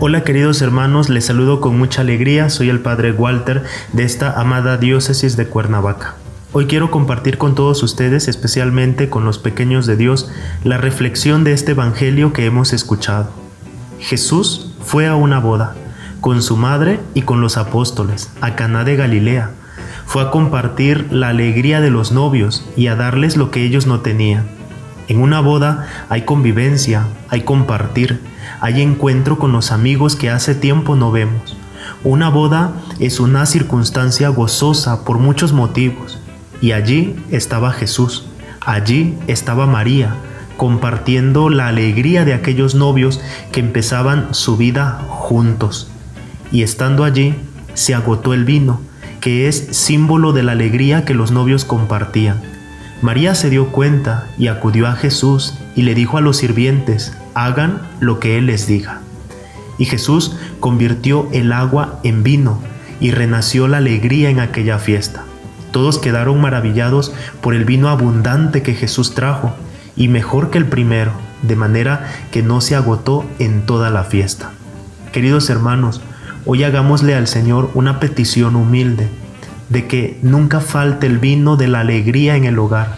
Hola 0.00 0.22
queridos 0.22 0.62
hermanos, 0.62 1.08
les 1.08 1.24
saludo 1.24 1.60
con 1.60 1.76
mucha 1.76 2.02
alegría, 2.02 2.50
soy 2.50 2.70
el 2.70 2.78
Padre 2.78 3.10
Walter 3.10 3.64
de 3.92 4.04
esta 4.04 4.40
amada 4.40 4.76
diócesis 4.76 5.36
de 5.36 5.48
Cuernavaca. 5.48 6.14
Hoy 6.52 6.66
quiero 6.66 6.92
compartir 6.92 7.36
con 7.36 7.56
todos 7.56 7.82
ustedes, 7.82 8.28
especialmente 8.28 9.10
con 9.10 9.24
los 9.24 9.38
pequeños 9.38 9.86
de 9.86 9.96
Dios, 9.96 10.30
la 10.62 10.78
reflexión 10.78 11.42
de 11.42 11.52
este 11.52 11.72
Evangelio 11.72 12.32
que 12.32 12.46
hemos 12.46 12.72
escuchado. 12.72 13.28
Jesús 13.98 14.72
fue 14.84 15.08
a 15.08 15.16
una 15.16 15.40
boda, 15.40 15.74
con 16.20 16.42
su 16.42 16.56
madre 16.56 17.00
y 17.14 17.22
con 17.22 17.40
los 17.40 17.56
apóstoles, 17.56 18.30
a 18.40 18.54
Caná 18.54 18.84
de 18.84 18.94
Galilea. 18.94 19.50
Fue 20.06 20.22
a 20.22 20.30
compartir 20.30 21.08
la 21.10 21.30
alegría 21.30 21.80
de 21.80 21.90
los 21.90 22.12
novios 22.12 22.64
y 22.76 22.86
a 22.86 22.94
darles 22.94 23.36
lo 23.36 23.50
que 23.50 23.64
ellos 23.64 23.88
no 23.88 23.98
tenían. 23.98 24.46
En 25.08 25.20
una 25.20 25.40
boda 25.40 25.88
hay 26.08 26.22
convivencia, 26.22 27.08
hay 27.30 27.42
compartir, 27.42 28.20
hay 28.60 28.82
encuentro 28.82 29.38
con 29.38 29.52
los 29.52 29.72
amigos 29.72 30.16
que 30.16 30.30
hace 30.30 30.54
tiempo 30.54 30.96
no 30.96 31.10
vemos. 31.10 31.56
Una 32.04 32.28
boda 32.28 32.72
es 32.98 33.20
una 33.20 33.46
circunstancia 33.46 34.28
gozosa 34.28 35.04
por 35.04 35.18
muchos 35.18 35.52
motivos, 35.52 36.18
y 36.60 36.72
allí 36.72 37.16
estaba 37.30 37.72
Jesús, 37.72 38.26
allí 38.60 39.16
estaba 39.26 39.66
María, 39.66 40.14
compartiendo 40.56 41.50
la 41.50 41.68
alegría 41.68 42.24
de 42.24 42.34
aquellos 42.34 42.74
novios 42.74 43.20
que 43.52 43.60
empezaban 43.60 44.34
su 44.34 44.56
vida 44.56 45.04
juntos. 45.08 45.90
Y 46.50 46.62
estando 46.62 47.04
allí, 47.04 47.34
se 47.74 47.94
agotó 47.94 48.34
el 48.34 48.44
vino, 48.44 48.80
que 49.20 49.48
es 49.48 49.68
símbolo 49.76 50.32
de 50.32 50.42
la 50.42 50.52
alegría 50.52 51.04
que 51.04 51.14
los 51.14 51.30
novios 51.30 51.64
compartían. 51.64 52.40
María 53.02 53.34
se 53.34 53.50
dio 53.50 53.68
cuenta 53.68 54.26
y 54.38 54.48
acudió 54.48 54.88
a 54.88 54.96
Jesús 54.96 55.54
y 55.76 55.82
le 55.82 55.94
dijo 55.94 56.18
a 56.18 56.20
los 56.20 56.38
sirvientes, 56.38 57.16
hagan 57.44 57.80
lo 58.00 58.18
que 58.18 58.38
Él 58.38 58.46
les 58.46 58.66
diga. 58.66 59.00
Y 59.78 59.84
Jesús 59.84 60.36
convirtió 60.60 61.28
el 61.32 61.52
agua 61.52 62.00
en 62.02 62.22
vino 62.22 62.60
y 63.00 63.12
renació 63.12 63.68
la 63.68 63.76
alegría 63.76 64.30
en 64.30 64.40
aquella 64.40 64.78
fiesta. 64.78 65.24
Todos 65.70 65.98
quedaron 65.98 66.40
maravillados 66.40 67.12
por 67.40 67.54
el 67.54 67.64
vino 67.64 67.88
abundante 67.88 68.62
que 68.62 68.74
Jesús 68.74 69.14
trajo 69.14 69.54
y 69.96 70.08
mejor 70.08 70.50
que 70.50 70.58
el 70.58 70.66
primero, 70.66 71.12
de 71.42 71.54
manera 71.54 72.08
que 72.32 72.42
no 72.42 72.60
se 72.60 72.74
agotó 72.74 73.24
en 73.38 73.66
toda 73.66 73.90
la 73.90 74.04
fiesta. 74.04 74.50
Queridos 75.12 75.48
hermanos, 75.50 76.00
hoy 76.44 76.64
hagámosle 76.64 77.14
al 77.14 77.28
Señor 77.28 77.70
una 77.74 78.00
petición 78.00 78.56
humilde 78.56 79.08
de 79.68 79.86
que 79.86 80.18
nunca 80.22 80.60
falte 80.60 81.06
el 81.06 81.18
vino 81.18 81.56
de 81.56 81.68
la 81.68 81.80
alegría 81.80 82.36
en 82.36 82.44
el 82.44 82.58
hogar, 82.58 82.96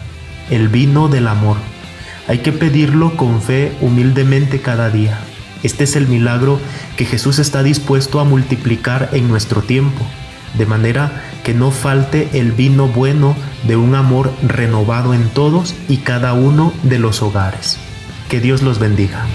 el 0.49 0.69
vino 0.69 1.09
del 1.09 1.27
amor. 1.27 1.57
Hay 2.27 2.39
que 2.39 2.51
pedirlo 2.51 3.15
con 3.17 3.41
fe 3.41 3.71
humildemente 3.81 4.61
cada 4.61 4.89
día. 4.89 5.19
Este 5.63 5.83
es 5.83 5.95
el 5.95 6.07
milagro 6.07 6.59
que 6.97 7.05
Jesús 7.05 7.39
está 7.39 7.63
dispuesto 7.63 8.19
a 8.19 8.23
multiplicar 8.23 9.09
en 9.13 9.27
nuestro 9.27 9.61
tiempo, 9.61 10.05
de 10.57 10.65
manera 10.65 11.23
que 11.43 11.53
no 11.53 11.71
falte 11.71 12.29
el 12.33 12.51
vino 12.51 12.87
bueno 12.87 13.35
de 13.67 13.75
un 13.75 13.95
amor 13.95 14.31
renovado 14.43 15.13
en 15.13 15.29
todos 15.29 15.75
y 15.87 15.97
cada 15.97 16.33
uno 16.33 16.73
de 16.83 16.99
los 16.99 17.21
hogares. 17.21 17.77
Que 18.29 18.39
Dios 18.39 18.61
los 18.61 18.79
bendiga. 18.79 19.25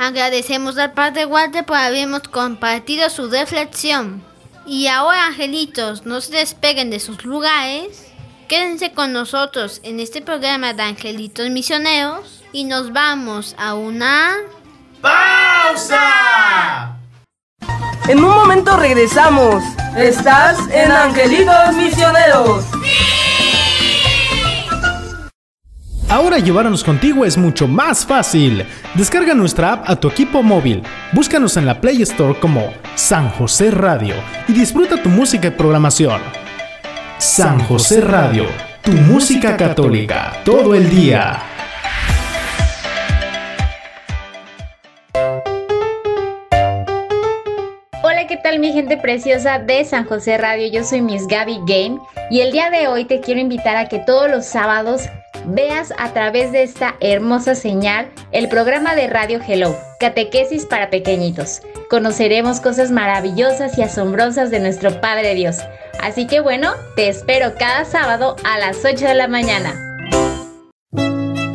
Agradecemos 0.00 0.78
al 0.78 0.94
Padre 0.94 1.26
Walter 1.26 1.66
por 1.66 1.76
habernos 1.76 2.22
compartido 2.22 3.10
su 3.10 3.28
reflexión. 3.28 4.24
Y 4.64 4.86
ahora, 4.86 5.26
angelitos, 5.26 6.06
no 6.06 6.22
se 6.22 6.32
despeguen 6.38 6.88
de 6.88 7.00
sus 7.00 7.22
lugares. 7.26 8.10
Quédense 8.48 8.92
con 8.92 9.12
nosotros 9.12 9.82
en 9.82 10.00
este 10.00 10.22
programa 10.22 10.72
de 10.72 10.84
Angelitos 10.84 11.50
Misioneros 11.50 12.42
y 12.50 12.64
nos 12.64 12.94
vamos 12.94 13.54
a 13.58 13.74
una... 13.74 14.36
¡Pausa! 15.02 16.96
En 18.08 18.24
un 18.24 18.30
momento 18.30 18.78
regresamos. 18.78 19.62
Estás 19.98 20.58
en 20.72 20.90
Angelitos 20.90 21.74
Misioneros. 21.74 22.64
Ahora 26.10 26.40
llevarnos 26.40 26.82
contigo 26.82 27.24
es 27.24 27.38
mucho 27.38 27.68
más 27.68 28.04
fácil. 28.04 28.66
Descarga 28.96 29.32
nuestra 29.32 29.74
app 29.74 29.88
a 29.88 29.94
tu 29.94 30.08
equipo 30.08 30.42
móvil. 30.42 30.82
Búscanos 31.12 31.56
en 31.56 31.66
la 31.66 31.80
Play 31.80 32.02
Store 32.02 32.36
como 32.40 32.72
San 32.96 33.30
José 33.30 33.70
Radio 33.70 34.16
y 34.48 34.52
disfruta 34.52 35.00
tu 35.00 35.08
música 35.08 35.46
y 35.46 35.50
programación. 35.52 36.20
San 37.18 37.60
José 37.60 38.00
Radio, 38.00 38.46
tu 38.82 38.90
música 38.90 39.56
católica, 39.56 40.32
todo 40.44 40.74
el 40.74 40.90
día. 40.90 41.44
Hola, 48.02 48.26
¿qué 48.26 48.36
tal 48.42 48.58
mi 48.58 48.72
gente 48.72 48.96
preciosa 48.96 49.60
de 49.60 49.84
San 49.84 50.06
José 50.06 50.38
Radio? 50.38 50.68
Yo 50.72 50.82
soy 50.82 51.02
Miss 51.02 51.28
Gaby 51.28 51.60
Game 51.68 52.00
y 52.32 52.40
el 52.40 52.50
día 52.50 52.68
de 52.70 52.88
hoy 52.88 53.04
te 53.04 53.20
quiero 53.20 53.38
invitar 53.38 53.76
a 53.76 53.86
que 53.86 54.00
todos 54.00 54.28
los 54.28 54.44
sábados 54.44 55.02
veas 55.54 55.92
a 55.98 56.12
través 56.12 56.52
de 56.52 56.62
esta 56.62 56.96
hermosa 57.00 57.54
señal 57.54 58.10
el 58.32 58.48
programa 58.48 58.94
de 58.94 59.08
Radio 59.08 59.40
Hello, 59.46 59.76
Catequesis 59.98 60.66
para 60.66 60.90
Pequeñitos. 60.90 61.62
Conoceremos 61.88 62.60
cosas 62.60 62.90
maravillosas 62.90 63.76
y 63.78 63.82
asombrosas 63.82 64.50
de 64.50 64.60
nuestro 64.60 65.00
Padre 65.00 65.34
Dios. 65.34 65.58
Así 66.02 66.26
que 66.26 66.40
bueno, 66.40 66.72
te 66.96 67.08
espero 67.08 67.54
cada 67.58 67.84
sábado 67.84 68.36
a 68.44 68.58
las 68.58 68.84
8 68.84 69.06
de 69.06 69.14
la 69.14 69.28
mañana. 69.28 69.74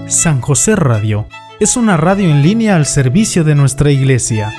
San 0.08 0.41
José 0.41 0.75
Radio 0.75 1.27
es 1.60 1.77
una 1.77 1.97
radio 1.97 2.29
en 2.29 2.41
línea 2.41 2.75
al 2.75 2.86
servicio 2.86 3.43
de 3.43 3.55
nuestra 3.55 3.91
iglesia. 3.91 4.53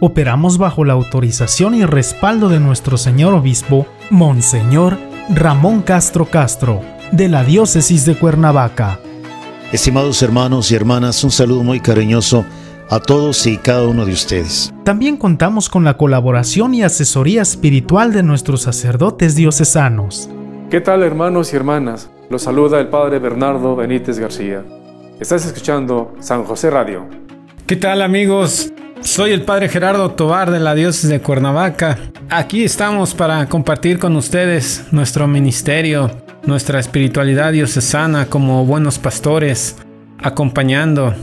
Operamos 0.00 0.58
bajo 0.58 0.84
la 0.84 0.94
autorización 0.94 1.76
y 1.76 1.84
respaldo 1.84 2.48
de 2.48 2.58
nuestro 2.58 2.96
señor 2.96 3.34
obispo, 3.34 3.86
Monseñor 4.10 4.98
Ramón 5.30 5.82
Castro 5.82 6.26
Castro, 6.26 6.80
de 7.12 7.28
la 7.28 7.44
diócesis 7.44 8.06
de 8.06 8.18
Cuernavaca. 8.18 8.98
Estimados 9.70 10.22
hermanos 10.22 10.72
y 10.72 10.74
hermanas, 10.74 11.22
un 11.22 11.30
saludo 11.30 11.62
muy 11.62 11.78
cariñoso 11.80 12.44
a 12.88 13.00
todos 13.00 13.46
y 13.46 13.58
cada 13.58 13.86
uno 13.86 14.04
de 14.04 14.12
ustedes. 14.12 14.72
También 14.84 15.16
contamos 15.16 15.68
con 15.68 15.84
la 15.84 15.96
colaboración 15.96 16.74
y 16.74 16.82
asesoría 16.82 17.42
espiritual 17.42 18.12
de 18.12 18.22
nuestros 18.22 18.62
sacerdotes 18.62 19.34
diocesanos. 19.34 20.28
¿Qué 20.70 20.80
tal 20.80 21.02
hermanos 21.02 21.52
y 21.52 21.56
hermanas? 21.56 22.10
Los 22.30 22.42
saluda 22.42 22.80
el 22.80 22.88
Padre 22.88 23.18
Bernardo 23.18 23.76
Benítez 23.76 24.18
García. 24.18 24.64
Estás 25.20 25.44
escuchando 25.44 26.14
San 26.18 26.44
José 26.44 26.70
Radio. 26.70 27.06
¿Qué 27.66 27.76
tal 27.76 28.00
amigos? 28.00 28.72
Soy 29.02 29.32
el 29.32 29.42
Padre 29.42 29.68
Gerardo 29.68 30.12
Tobar 30.12 30.50
de 30.50 30.60
la 30.60 30.74
Diócesis 30.74 31.10
de 31.10 31.20
Cuernavaca. 31.20 31.98
Aquí 32.30 32.64
estamos 32.64 33.14
para 33.14 33.46
compartir 33.48 33.98
con 33.98 34.16
ustedes 34.16 34.84
nuestro 34.92 35.28
ministerio, 35.28 36.10
nuestra 36.44 36.80
espiritualidad 36.80 37.52
diocesana 37.52 38.26
como 38.26 38.64
buenos 38.64 38.98
pastores, 38.98 39.76
acompañando 40.22 41.14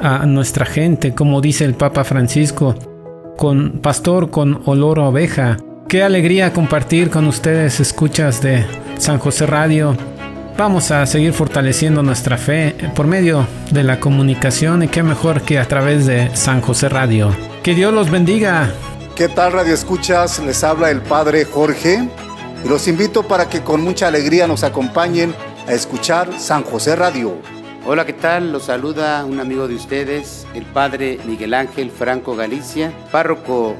a 0.00 0.26
nuestra 0.26 0.66
gente, 0.66 1.14
como 1.14 1.40
dice 1.40 1.64
el 1.64 1.74
Papa 1.74 2.04
Francisco, 2.04 2.74
con 3.36 3.80
pastor 3.80 4.30
con 4.30 4.62
olor 4.66 4.98
a 5.00 5.08
oveja. 5.08 5.56
Qué 5.88 6.02
alegría 6.02 6.52
compartir 6.52 7.10
con 7.10 7.26
ustedes 7.26 7.80
escuchas 7.80 8.42
de 8.42 8.64
San 8.98 9.18
José 9.18 9.46
Radio. 9.46 9.96
Vamos 10.58 10.90
a 10.90 11.04
seguir 11.06 11.32
fortaleciendo 11.32 12.02
nuestra 12.02 12.38
fe 12.38 12.74
por 12.94 13.06
medio 13.06 13.46
de 13.70 13.84
la 13.84 14.00
comunicación 14.00 14.82
y 14.82 14.88
qué 14.88 15.02
mejor 15.02 15.42
que 15.42 15.58
a 15.58 15.68
través 15.68 16.06
de 16.06 16.34
San 16.34 16.60
José 16.60 16.88
Radio. 16.88 17.30
Que 17.62 17.74
Dios 17.74 17.92
los 17.92 18.10
bendiga. 18.10 18.72
¿Qué 19.14 19.28
tal 19.28 19.52
Radio 19.52 19.74
Escuchas? 19.74 20.38
Les 20.40 20.64
habla 20.64 20.90
el 20.90 21.02
Padre 21.02 21.44
Jorge 21.44 22.08
y 22.64 22.68
los 22.68 22.88
invito 22.88 23.22
para 23.22 23.48
que 23.48 23.62
con 23.62 23.82
mucha 23.82 24.08
alegría 24.08 24.46
nos 24.46 24.64
acompañen 24.64 25.34
a 25.66 25.72
escuchar 25.72 26.38
San 26.38 26.62
José 26.62 26.96
Radio. 26.96 27.36
Hola, 27.86 28.04
¿qué 28.04 28.12
tal? 28.12 28.52
Los 28.52 28.64
saluda 28.64 29.24
un 29.24 29.38
amigo 29.38 29.68
de 29.68 29.76
ustedes, 29.76 30.46
el 30.54 30.64
Padre 30.64 31.18
Miguel 31.24 31.54
Ángel 31.54 31.90
Franco 31.90 32.34
Galicia, 32.34 32.92
párroco 33.12 33.76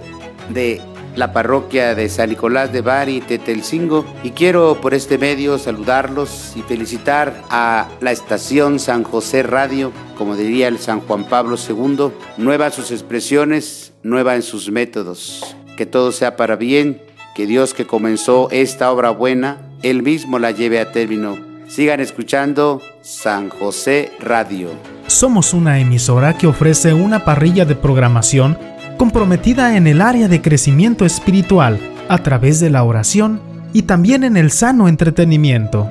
de 0.51 0.81
la 1.17 1.33
parroquia 1.33 1.95
de 1.95 2.09
San 2.09 2.29
Nicolás 2.29 2.73
de 2.73 2.83
Bari, 2.83 3.21
Tetelcingo, 3.21 4.05
y 4.23 4.31
quiero 4.31 4.81
por 4.81 4.95
este 4.95 5.19
medio 5.19 5.59
saludarlos 5.59 6.53
y 6.55 6.63
felicitar 6.63 7.43
a 7.49 7.89
la 8.01 8.13
estación 8.13 8.79
San 8.79 9.03
José 9.03 9.43
Radio, 9.43 9.93
como 10.17 10.37
diría 10.37 10.69
el 10.69 10.79
San 10.79 11.01
Juan 11.01 11.25
Pablo 11.25 11.57
II, 11.57 12.13
nueva 12.37 12.67
en 12.67 12.73
sus 12.73 12.91
expresiones, 12.91 13.93
nueva 14.03 14.37
en 14.37 14.43
sus 14.43 14.71
métodos. 14.71 15.57
Que 15.77 15.87
todo 15.87 16.13
sea 16.13 16.37
para 16.37 16.57
bien, 16.57 17.03
que 17.37 17.47
Dios 17.47 17.75
que 17.75 17.87
comenzó 17.87 18.49
esta 18.51 18.91
obra 18.91 19.11
buena, 19.11 19.59
Él 19.83 20.03
mismo 20.03 20.39
la 20.39 20.53
lleve 20.53 20.81
a 20.81 20.91
término. 20.91 21.37
Sigan 21.69 22.01
escuchando 22.01 22.81
San 23.03 23.51
José 23.51 24.11
Radio. 24.21 24.71
Somos 25.07 25.53
una 25.53 25.79
emisora 25.79 26.39
que 26.39 26.47
ofrece 26.47 26.95
una 26.95 27.27
parrilla 27.27 27.67
de 27.67 27.77
programación 27.77 28.57
comprometida 28.97 29.77
en 29.77 29.87
el 29.87 30.01
área 30.01 30.29
de 30.29 30.41
crecimiento 30.41 31.05
espiritual 31.05 31.79
a 32.09 32.23
través 32.23 32.59
de 32.59 32.71
la 32.71 32.85
oración 32.85 33.43
y 33.75 33.83
también 33.83 34.25
en 34.25 34.39
el 34.39 34.51
sano 34.51 34.89
entretenimiento. 34.89 35.87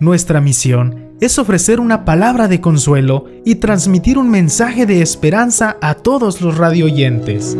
Nuestra 0.00 0.40
misión 0.40 1.12
es 1.20 1.38
ofrecer 1.38 1.78
una 1.78 2.04
palabra 2.04 2.48
de 2.48 2.60
consuelo 2.60 3.26
y 3.44 3.54
transmitir 3.54 4.18
un 4.18 4.30
mensaje 4.30 4.84
de 4.84 5.00
esperanza 5.00 5.76
a 5.80 5.94
todos 5.94 6.40
los 6.40 6.58
radioyentes. 6.58 7.56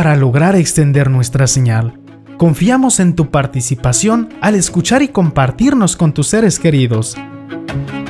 Para 0.00 0.16
lograr 0.16 0.56
extender 0.56 1.10
nuestra 1.10 1.46
señal, 1.46 2.00
confiamos 2.38 3.00
en 3.00 3.14
tu 3.14 3.30
participación 3.30 4.30
al 4.40 4.54
escuchar 4.54 5.02
y 5.02 5.08
compartirnos 5.08 5.94
con 5.94 6.14
tus 6.14 6.28
seres 6.28 6.58
queridos. 6.58 7.18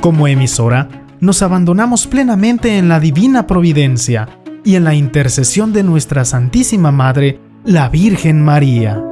Como 0.01 0.29
emisora, 0.29 0.89
nos 1.19 1.43
abandonamos 1.43 2.07
plenamente 2.07 2.79
en 2.79 2.89
la 2.89 3.01
divina 3.01 3.49
providencia 3.49 4.29
y 4.65 4.77
en 4.77 4.85
la 4.85 4.95
intercesión 4.95 5.73
de 5.73 5.83
nuestra 5.83 6.25
Santísima 6.25 6.93
Madre, 6.93 7.41
la 7.65 7.89
Virgen 7.89 8.41
María. 8.41 9.03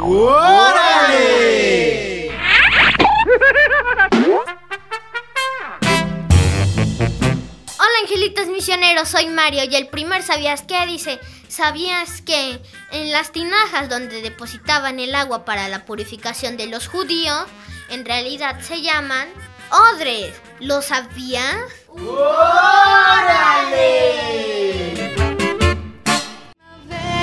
¡Órale! 0.00 1.10
Hola 7.78 7.98
angelitos 8.02 8.46
misioneros, 8.46 9.08
soy 9.08 9.26
Mario 9.26 9.64
y 9.68 9.74
el 9.74 9.88
primer 9.88 10.22
¿sabías 10.22 10.62
qué? 10.62 10.86
Dice, 10.86 11.18
¿sabías 11.48 12.22
que 12.22 12.60
en 12.92 13.10
las 13.12 13.32
tinajas 13.32 13.88
donde 13.88 14.22
depositaban 14.22 15.00
el 15.00 15.14
agua 15.14 15.44
para 15.44 15.68
la 15.68 15.84
purificación 15.84 16.56
de 16.56 16.66
los 16.66 16.86
judíos, 16.88 17.46
en 17.90 18.04
realidad 18.04 18.60
se 18.60 18.82
llaman 18.82 19.28
odres? 19.70 20.34
¿Lo 20.60 20.82
sabías? 20.82 21.56
¡Órale! 21.88 22.88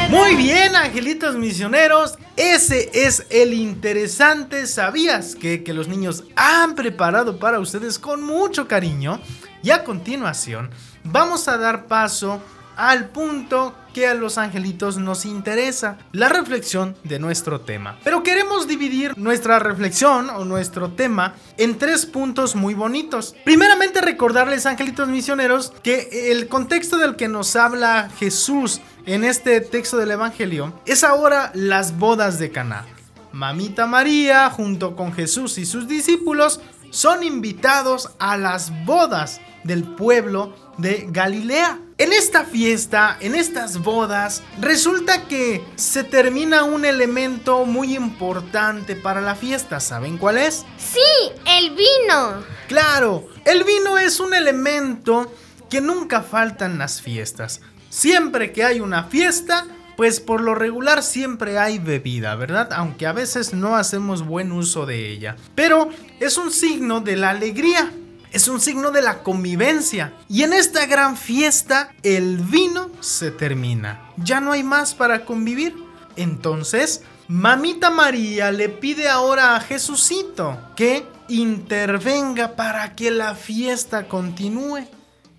Muy 0.09 0.35
bien, 0.35 0.75
angelitos 0.75 1.35
misioneros. 1.35 2.17
Ese 2.37 2.91
es 2.93 3.25
el 3.29 3.53
interesante 3.53 4.67
¿Sabías 4.67 5.35
que? 5.35 5.63
Que 5.63 5.73
los 5.73 5.87
niños 5.87 6.23
han 6.35 6.75
preparado 6.75 7.39
para 7.39 7.59
ustedes 7.59 7.97
con 7.97 8.21
mucho 8.21 8.67
cariño. 8.67 9.19
Y 9.63 9.71
a 9.71 9.83
continuación, 9.83 10.69
vamos 11.03 11.47
a 11.47 11.57
dar 11.57 11.87
paso 11.87 12.41
al 12.75 13.09
punto 13.09 13.75
que 13.93 14.07
a 14.07 14.13
los 14.13 14.37
angelitos 14.37 14.97
nos 14.97 15.25
interesa, 15.25 15.97
la 16.11 16.27
reflexión 16.27 16.97
de 17.05 17.17
nuestro 17.17 17.61
tema. 17.61 17.97
Pero 18.03 18.23
queremos 18.23 18.67
dividir 18.67 19.17
nuestra 19.17 19.57
reflexión 19.57 20.29
o 20.29 20.43
nuestro 20.43 20.91
tema 20.91 21.35
en 21.57 21.77
tres 21.77 22.05
puntos 22.05 22.55
muy 22.55 22.73
bonitos. 22.73 23.35
Primeramente 23.45 24.01
recordarles, 24.01 24.65
angelitos 24.65 25.07
misioneros, 25.07 25.71
que 25.81 26.31
el 26.31 26.49
contexto 26.49 26.97
del 26.97 27.15
que 27.15 27.29
nos 27.29 27.55
habla 27.55 28.09
Jesús 28.19 28.81
en 29.05 29.23
este 29.23 29.61
texto 29.61 29.95
del 29.95 30.11
Evangelio 30.11 30.73
es 30.85 31.05
ahora 31.05 31.51
las 31.53 31.97
bodas 31.97 32.37
de 32.37 32.51
Caná. 32.51 32.85
Mamita 33.31 33.85
María, 33.85 34.49
junto 34.49 34.95
con 34.95 35.11
Jesús 35.11 35.57
y 35.57 35.65
sus 35.65 35.89
discípulos, 35.89 36.61
son 36.95 37.23
invitados 37.23 38.11
a 38.19 38.37
las 38.37 38.71
bodas 38.85 39.41
del 39.65 39.83
pueblo 39.83 40.55
de 40.77 41.05
Galilea. 41.09 41.77
En 41.97 42.13
esta 42.13 42.45
fiesta, 42.45 43.17
en 43.19 43.35
estas 43.35 43.79
bodas, 43.79 44.43
resulta 44.61 45.27
que 45.27 45.61
se 45.75 46.05
termina 46.05 46.63
un 46.63 46.85
elemento 46.85 47.65
muy 47.65 47.97
importante 47.97 48.95
para 48.95 49.19
la 49.19 49.35
fiesta. 49.35 49.81
¿Saben 49.81 50.17
cuál 50.17 50.37
es? 50.37 50.65
Sí, 50.77 51.01
el 51.45 51.71
vino. 51.71 52.45
Claro, 52.69 53.27
el 53.43 53.65
vino 53.65 53.97
es 53.97 54.21
un 54.21 54.33
elemento 54.33 55.29
que 55.69 55.81
nunca 55.81 56.21
falta 56.21 56.65
en 56.65 56.77
las 56.77 57.01
fiestas. 57.01 57.59
Siempre 57.89 58.53
que 58.53 58.63
hay 58.63 58.79
una 58.79 59.03
fiesta, 59.03 59.67
pues 59.97 60.19
por 60.19 60.41
lo 60.41 60.55
regular 60.55 61.03
siempre 61.03 61.57
hay 61.57 61.79
bebida, 61.79 62.35
¿verdad? 62.35 62.69
Aunque 62.73 63.07
a 63.07 63.13
veces 63.13 63.53
no 63.53 63.75
hacemos 63.75 64.25
buen 64.25 64.51
uso 64.51 64.85
de 64.85 65.11
ella. 65.11 65.35
Pero 65.55 65.89
es 66.19 66.37
un 66.37 66.51
signo 66.51 67.01
de 67.01 67.15
la 67.15 67.31
alegría. 67.31 67.91
Es 68.31 68.49
un 68.49 68.59
signo 68.59 68.91
de 68.91 69.01
la 69.01 69.23
convivencia. 69.23 70.13
Y 70.27 70.43
en 70.43 70.51
esta 70.51 70.85
gran 70.87 71.15
fiesta, 71.15 71.93
el 72.03 72.37
vino 72.37 72.89
se 72.99 73.31
termina. 73.31 74.11
Ya 74.17 74.41
no 74.41 74.51
hay 74.51 74.63
más 74.63 74.93
para 74.93 75.23
convivir. 75.23 75.73
Entonces, 76.17 77.01
Mamita 77.27 77.89
María 77.89 78.51
le 78.51 78.69
pide 78.69 79.07
ahora 79.09 79.55
a 79.55 79.61
Jesucito 79.61 80.59
que 80.75 81.07
intervenga 81.27 82.55
para 82.55 82.93
que 82.95 83.09
la 83.09 83.35
fiesta 83.35 84.07
continúe. 84.07 84.85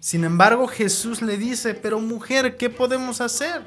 Sin 0.01 0.25
embargo, 0.25 0.67
Jesús 0.67 1.23
le 1.23 1.37
dice, 1.37 1.75
pero 1.75 2.01
mujer, 2.01 2.57
¿qué 2.57 2.71
podemos 2.71 3.21
hacer? 3.21 3.63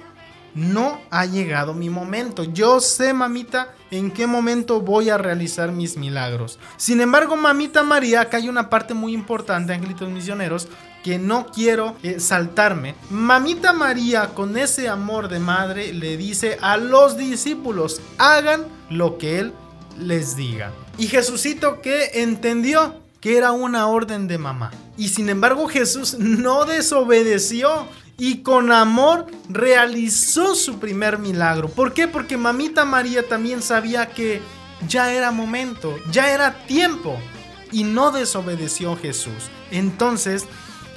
No 0.55 0.99
ha 1.09 1.25
llegado 1.25 1.73
mi 1.73 1.89
momento. 1.89 2.43
Yo 2.43 2.79
sé, 2.79 3.13
mamita, 3.13 3.73
en 3.91 4.11
qué 4.11 4.27
momento 4.27 4.81
voy 4.81 5.09
a 5.09 5.17
realizar 5.17 5.71
mis 5.71 5.97
milagros. 5.97 6.59
Sin 6.77 7.01
embargo, 7.01 7.35
mamita 7.35 7.83
María, 7.83 8.21
acá 8.21 8.37
hay 8.37 8.49
una 8.49 8.69
parte 8.69 8.93
muy 8.93 9.13
importante, 9.13 9.73
angelitos 9.73 10.09
misioneros, 10.09 10.67
que 11.03 11.17
no 11.17 11.47
quiero 11.47 11.95
eh, 12.03 12.19
saltarme. 12.19 12.95
Mamita 13.09 13.73
María, 13.73 14.27
con 14.29 14.57
ese 14.57 14.89
amor 14.89 15.29
de 15.29 15.39
madre, 15.39 15.93
le 15.93 16.17
dice 16.17 16.57
a 16.61 16.77
los 16.77 17.17
discípulos, 17.17 18.01
hagan 18.17 18.65
lo 18.89 19.17
que 19.17 19.39
Él 19.39 19.53
les 19.97 20.35
diga. 20.35 20.71
Y 20.97 21.07
Jesucito 21.07 21.81
que 21.81 22.21
entendió 22.21 22.95
que 23.21 23.37
era 23.37 23.51
una 23.51 23.87
orden 23.87 24.27
de 24.27 24.37
mamá. 24.37 24.71
Y 24.97 25.09
sin 25.09 25.29
embargo 25.29 25.67
Jesús 25.67 26.17
no 26.19 26.65
desobedeció 26.65 27.87
y 28.19 28.43
con 28.43 28.71
amor 28.71 29.25
realizó 29.47 30.53
su 30.53 30.77
primer 30.77 31.17
milagro. 31.17 31.69
¿Por 31.69 31.93
qué? 31.93 32.07
Porque 32.07 32.37
mamita 32.37 32.85
María 32.85 33.27
también 33.27 33.61
sabía 33.61 34.07
que 34.09 34.41
ya 34.87 35.13
era 35.13 35.31
momento, 35.31 35.95
ya 36.11 36.31
era 36.31 36.65
tiempo 36.65 37.17
y 37.71 37.83
no 37.85 38.11
desobedeció 38.11 38.95
Jesús. 38.97 39.49
Entonces, 39.71 40.45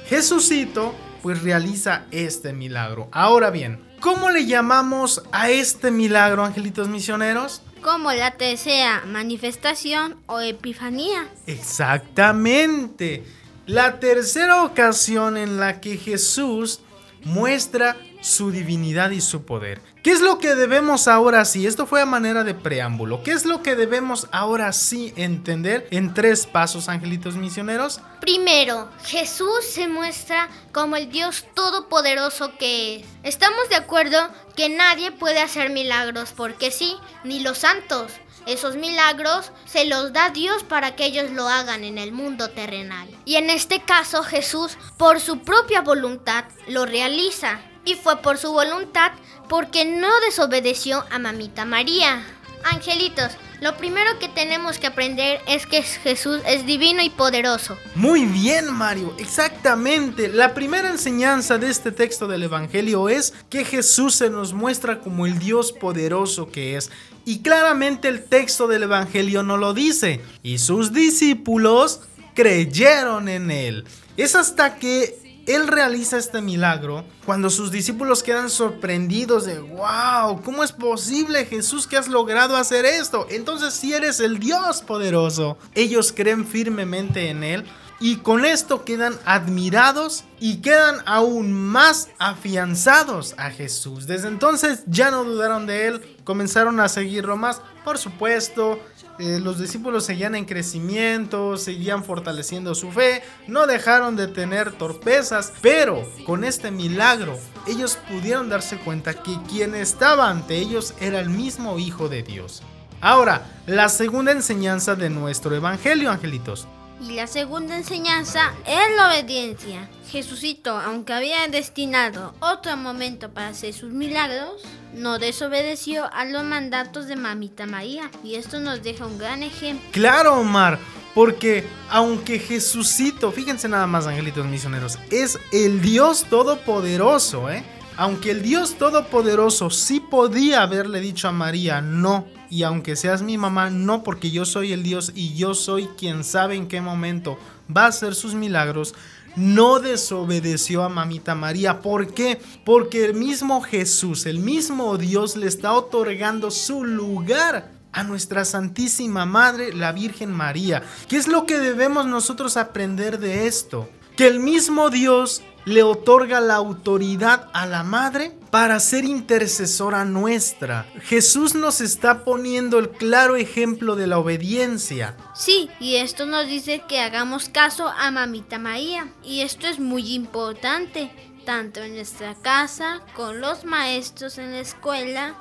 Jesucito 0.07 0.93
pues 1.21 1.41
realiza 1.41 2.03
este 2.11 2.51
milagro. 2.51 3.07
Ahora 3.13 3.49
bien, 3.49 3.81
¿cómo 4.01 4.29
le 4.29 4.45
llamamos 4.45 5.23
a 5.31 5.49
este 5.49 5.89
milagro, 5.89 6.43
angelitos 6.43 6.89
misioneros? 6.89 7.61
Como 7.81 8.11
la 8.11 8.31
tercera 8.31 9.03
manifestación 9.07 10.17
o 10.25 10.41
epifanía. 10.41 11.29
Exactamente. 11.47 13.23
La 13.65 14.01
tercera 14.01 14.63
ocasión 14.63 15.37
en 15.37 15.57
la 15.57 15.79
que 15.79 15.95
Jesús 15.95 16.81
muestra 17.23 17.97
su 18.21 18.51
divinidad 18.51 19.11
y 19.11 19.21
su 19.21 19.45
poder. 19.45 19.81
¿Qué 20.01 20.11
es 20.11 20.21
lo 20.21 20.39
que 20.39 20.55
debemos 20.55 21.07
ahora 21.07 21.45
sí? 21.45 21.67
Esto 21.67 21.85
fue 21.85 22.01
a 22.01 22.05
manera 22.05 22.43
de 22.43 22.53
preámbulo. 22.53 23.23
¿Qué 23.23 23.31
es 23.31 23.45
lo 23.45 23.61
que 23.61 23.75
debemos 23.75 24.27
ahora 24.31 24.71
sí 24.73 25.13
entender 25.15 25.87
en 25.91 26.13
tres 26.13 26.45
pasos, 26.45 26.89
angelitos 26.89 27.35
misioneros? 27.35 28.01
Primero, 28.19 28.89
Jesús 29.05 29.65
se 29.69 29.87
muestra 29.87 30.49
como 30.71 30.95
el 30.95 31.09
Dios 31.09 31.45
todopoderoso 31.53 32.57
que 32.57 32.97
es. 32.97 33.05
Estamos 33.23 33.69
de 33.69 33.75
acuerdo 33.75 34.17
que 34.55 34.69
nadie 34.69 35.11
puede 35.11 35.39
hacer 35.39 35.69
milagros 35.69 36.33
porque 36.35 36.71
sí, 36.71 36.95
ni 37.23 37.39
los 37.39 37.59
santos. 37.59 38.11
Esos 38.45 38.75
milagros 38.75 39.51
se 39.65 39.85
los 39.85 40.13
da 40.13 40.29
Dios 40.29 40.63
para 40.63 40.95
que 40.95 41.05
ellos 41.05 41.31
lo 41.31 41.47
hagan 41.47 41.83
en 41.83 41.97
el 41.97 42.11
mundo 42.11 42.49
terrenal. 42.49 43.07
Y 43.25 43.35
en 43.35 43.49
este 43.49 43.81
caso 43.81 44.23
Jesús, 44.23 44.77
por 44.97 45.19
su 45.19 45.39
propia 45.39 45.81
voluntad, 45.81 46.45
lo 46.67 46.85
realiza. 46.85 47.61
Y 47.85 47.95
fue 47.95 48.17
por 48.21 48.37
su 48.37 48.51
voluntad 48.51 49.11
porque 49.49 49.85
no 49.85 50.09
desobedeció 50.21 51.05
a 51.09 51.19
Mamita 51.19 51.65
María. 51.65 52.23
Angelitos, 52.63 53.31
lo 53.61 53.77
primero 53.77 54.19
que 54.19 54.27
tenemos 54.27 54.77
que 54.77 54.87
aprender 54.87 55.39
es 55.47 55.65
que 55.65 55.81
Jesús 55.83 56.41
es 56.45 56.65
divino 56.65 57.01
y 57.01 57.09
poderoso. 57.09 57.77
Muy 57.95 58.25
bien, 58.25 58.71
Mario, 58.73 59.15
exactamente. 59.17 60.27
La 60.27 60.53
primera 60.53 60.89
enseñanza 60.89 61.57
de 61.57 61.69
este 61.69 61.91
texto 61.91 62.27
del 62.27 62.43
Evangelio 62.43 63.07
es 63.07 63.33
que 63.49 63.63
Jesús 63.63 64.15
se 64.15 64.29
nos 64.29 64.53
muestra 64.53 64.99
como 64.99 65.25
el 65.25 65.39
Dios 65.39 65.71
poderoso 65.71 66.51
que 66.51 66.75
es. 66.75 66.91
Y 67.25 67.39
claramente 67.39 68.09
el 68.09 68.25
texto 68.25 68.67
del 68.67 68.83
Evangelio 68.83 69.43
no 69.43 69.55
lo 69.55 69.73
dice. 69.73 70.19
Y 70.43 70.57
sus 70.57 70.91
discípulos 70.91 72.01
creyeron 72.35 73.29
en 73.29 73.49
él. 73.49 73.85
Es 74.17 74.35
hasta 74.35 74.75
que 74.75 75.22
él 75.45 75.67
realiza 75.67 76.17
este 76.17 76.41
milagro 76.41 77.03
cuando 77.25 77.49
sus 77.49 77.71
discípulos 77.71 78.23
quedan 78.23 78.49
sorprendidos 78.49 79.45
de, 79.45 79.59
wow, 79.59 80.41
¿cómo 80.41 80.63
es 80.63 80.71
posible 80.71 81.45
Jesús 81.45 81.85
que 81.85 81.97
has 81.97 82.07
logrado 82.07 82.55
hacer 82.55 82.85
esto? 82.85 83.27
Entonces 83.29 83.73
si 83.73 83.93
eres 83.93 84.19
el 84.19 84.39
Dios 84.39 84.81
poderoso. 84.81 85.57
Ellos 85.75 86.13
creen 86.15 86.47
firmemente 86.47 87.29
en 87.29 87.43
Él 87.43 87.65
y 87.99 88.17
con 88.17 88.43
esto 88.45 88.83
quedan 88.83 89.17
admirados 89.25 90.23
y 90.39 90.57
quedan 90.57 90.97
aún 91.05 91.53
más 91.53 92.09
afianzados 92.19 93.33
a 93.37 93.49
Jesús. 93.49 94.07
Desde 94.07 94.27
entonces 94.27 94.83
ya 94.87 95.11
no 95.11 95.23
dudaron 95.23 95.65
de 95.65 95.87
Él, 95.87 96.17
comenzaron 96.23 96.79
a 96.79 96.89
seguirlo 96.89 97.37
más. 97.37 97.61
Por 97.83 97.97
supuesto, 97.97 98.79
eh, 99.19 99.39
los 99.39 99.59
discípulos 99.59 100.05
seguían 100.05 100.35
en 100.35 100.45
crecimiento, 100.45 101.57
seguían 101.57 102.03
fortaleciendo 102.03 102.73
su 102.73 102.91
fe, 102.91 103.21
no 103.47 103.67
dejaron 103.67 104.15
de 104.15 104.27
tener 104.27 104.71
torpezas, 104.71 105.53
pero 105.61 106.03
con 106.25 106.43
este 106.43 106.71
milagro 106.71 107.37
ellos 107.67 107.97
pudieron 108.09 108.49
darse 108.49 108.77
cuenta 108.77 109.13
que 109.13 109.37
quien 109.49 109.75
estaba 109.75 110.29
ante 110.29 110.57
ellos 110.57 110.93
era 110.99 111.19
el 111.19 111.29
mismo 111.29 111.79
Hijo 111.79 112.09
de 112.09 112.23
Dios. 112.23 112.63
Ahora, 113.01 113.45
la 113.67 113.89
segunda 113.89 114.31
enseñanza 114.31 114.95
de 114.95 115.09
nuestro 115.09 115.53
Evangelio, 115.55 116.09
angelitos. 116.09 116.67
Y 117.03 117.15
la 117.15 117.27
segunda 117.27 117.75
enseñanza 117.75 118.53
es 118.65 118.95
la 118.95 119.09
obediencia. 119.09 119.89
Jesucito, 120.09 120.79
aunque 120.79 121.11
había 121.11 121.45
destinado 121.49 122.33
otro 122.39 122.77
momento 122.77 123.29
para 123.29 123.49
hacer 123.49 123.73
sus 123.73 123.91
milagros, 123.91 124.61
no 124.93 125.19
desobedeció 125.19 126.05
a 126.13 126.23
los 126.23 126.45
mandatos 126.45 127.07
de 127.07 127.17
Mamita 127.17 127.65
María. 127.65 128.09
Y 128.23 128.35
esto 128.35 128.61
nos 128.61 128.83
deja 128.83 129.05
un 129.05 129.17
gran 129.17 129.43
ejemplo. 129.43 129.85
Claro, 129.91 130.39
Omar. 130.39 130.79
Porque 131.13 131.65
aunque 131.89 132.39
Jesucito, 132.39 133.33
fíjense 133.33 133.67
nada 133.67 133.85
más, 133.85 134.07
angelitos 134.07 134.45
misioneros, 134.45 134.97
es 135.11 135.37
el 135.51 135.81
Dios 135.81 136.25
todopoderoso, 136.29 137.51
¿eh? 137.51 137.63
Aunque 137.97 138.31
el 138.31 138.41
Dios 138.41 138.75
todopoderoso 138.77 139.69
sí 139.69 139.99
podía 139.99 140.61
haberle 140.63 141.01
dicho 141.01 141.27
a 141.27 141.31
María, 141.31 141.81
no, 141.81 142.25
y 142.53 142.61
aunque 142.61 142.95
seas 142.95 143.23
mi 143.23 143.35
mamá, 143.35 143.71
no, 143.71 144.03
porque 144.03 144.29
yo 144.29 144.45
soy 144.45 144.73
el 144.73 144.83
Dios 144.83 145.11
y 145.15 145.33
yo 145.33 145.55
soy 145.55 145.87
quien 145.97 146.23
sabe 146.23 146.55
en 146.55 146.67
qué 146.67 146.81
momento 146.81 147.39
va 147.75 147.85
a 147.85 147.87
hacer 147.87 148.13
sus 148.13 148.35
milagros, 148.35 148.93
no 149.35 149.79
desobedeció 149.79 150.83
a 150.83 150.89
mamita 150.89 151.33
María. 151.33 151.81
¿Por 151.81 152.13
qué? 152.13 152.39
Porque 152.63 153.05
el 153.05 153.15
mismo 153.15 153.61
Jesús, 153.61 154.27
el 154.27 154.37
mismo 154.37 154.99
Dios 154.99 155.35
le 155.35 155.47
está 155.47 155.73
otorgando 155.73 156.51
su 156.51 156.83
lugar 156.83 157.71
a 157.91 158.03
nuestra 158.03 158.45
Santísima 158.45 159.25
Madre, 159.25 159.73
la 159.73 159.91
Virgen 159.91 160.31
María. 160.31 160.83
¿Qué 161.07 161.17
es 161.17 161.27
lo 161.27 161.47
que 161.47 161.57
debemos 161.57 162.05
nosotros 162.05 162.55
aprender 162.55 163.17
de 163.17 163.47
esto? 163.47 163.89
Que 164.15 164.27
el 164.27 164.39
mismo 164.39 164.91
Dios 164.91 165.41
le 165.65 165.81
otorga 165.81 166.39
la 166.39 166.53
autoridad 166.53 167.49
a 167.53 167.65
la 167.65 167.81
madre 167.81 168.37
para 168.53 168.79
ser 168.79 169.03
intercesora 169.03 170.05
nuestra. 170.05 170.85
Jesús 171.01 171.55
nos 171.55 171.81
está 171.81 172.23
poniendo 172.23 172.77
el 172.77 172.91
claro 172.91 173.35
ejemplo 173.35 173.95
de 173.95 174.05
la 174.05 174.19
obediencia. 174.19 175.17
Sí, 175.33 175.71
y 175.79 175.95
esto 175.95 176.27
nos 176.27 176.45
dice 176.45 176.83
que 176.87 176.99
hagamos 176.99 177.49
caso 177.49 177.87
a 177.87 178.11
Mamita 178.11 178.59
María. 178.59 179.11
Y 179.23 179.41
esto 179.41 179.65
es 179.65 179.79
muy 179.79 180.13
importante, 180.13 181.09
tanto 181.47 181.81
en 181.81 181.95
nuestra 181.95 182.35
casa, 182.35 183.01
con 183.15 183.41
los 183.41 183.65
maestros 183.65 184.37
en 184.37 184.51
la 184.51 184.59
escuela, 184.59 185.33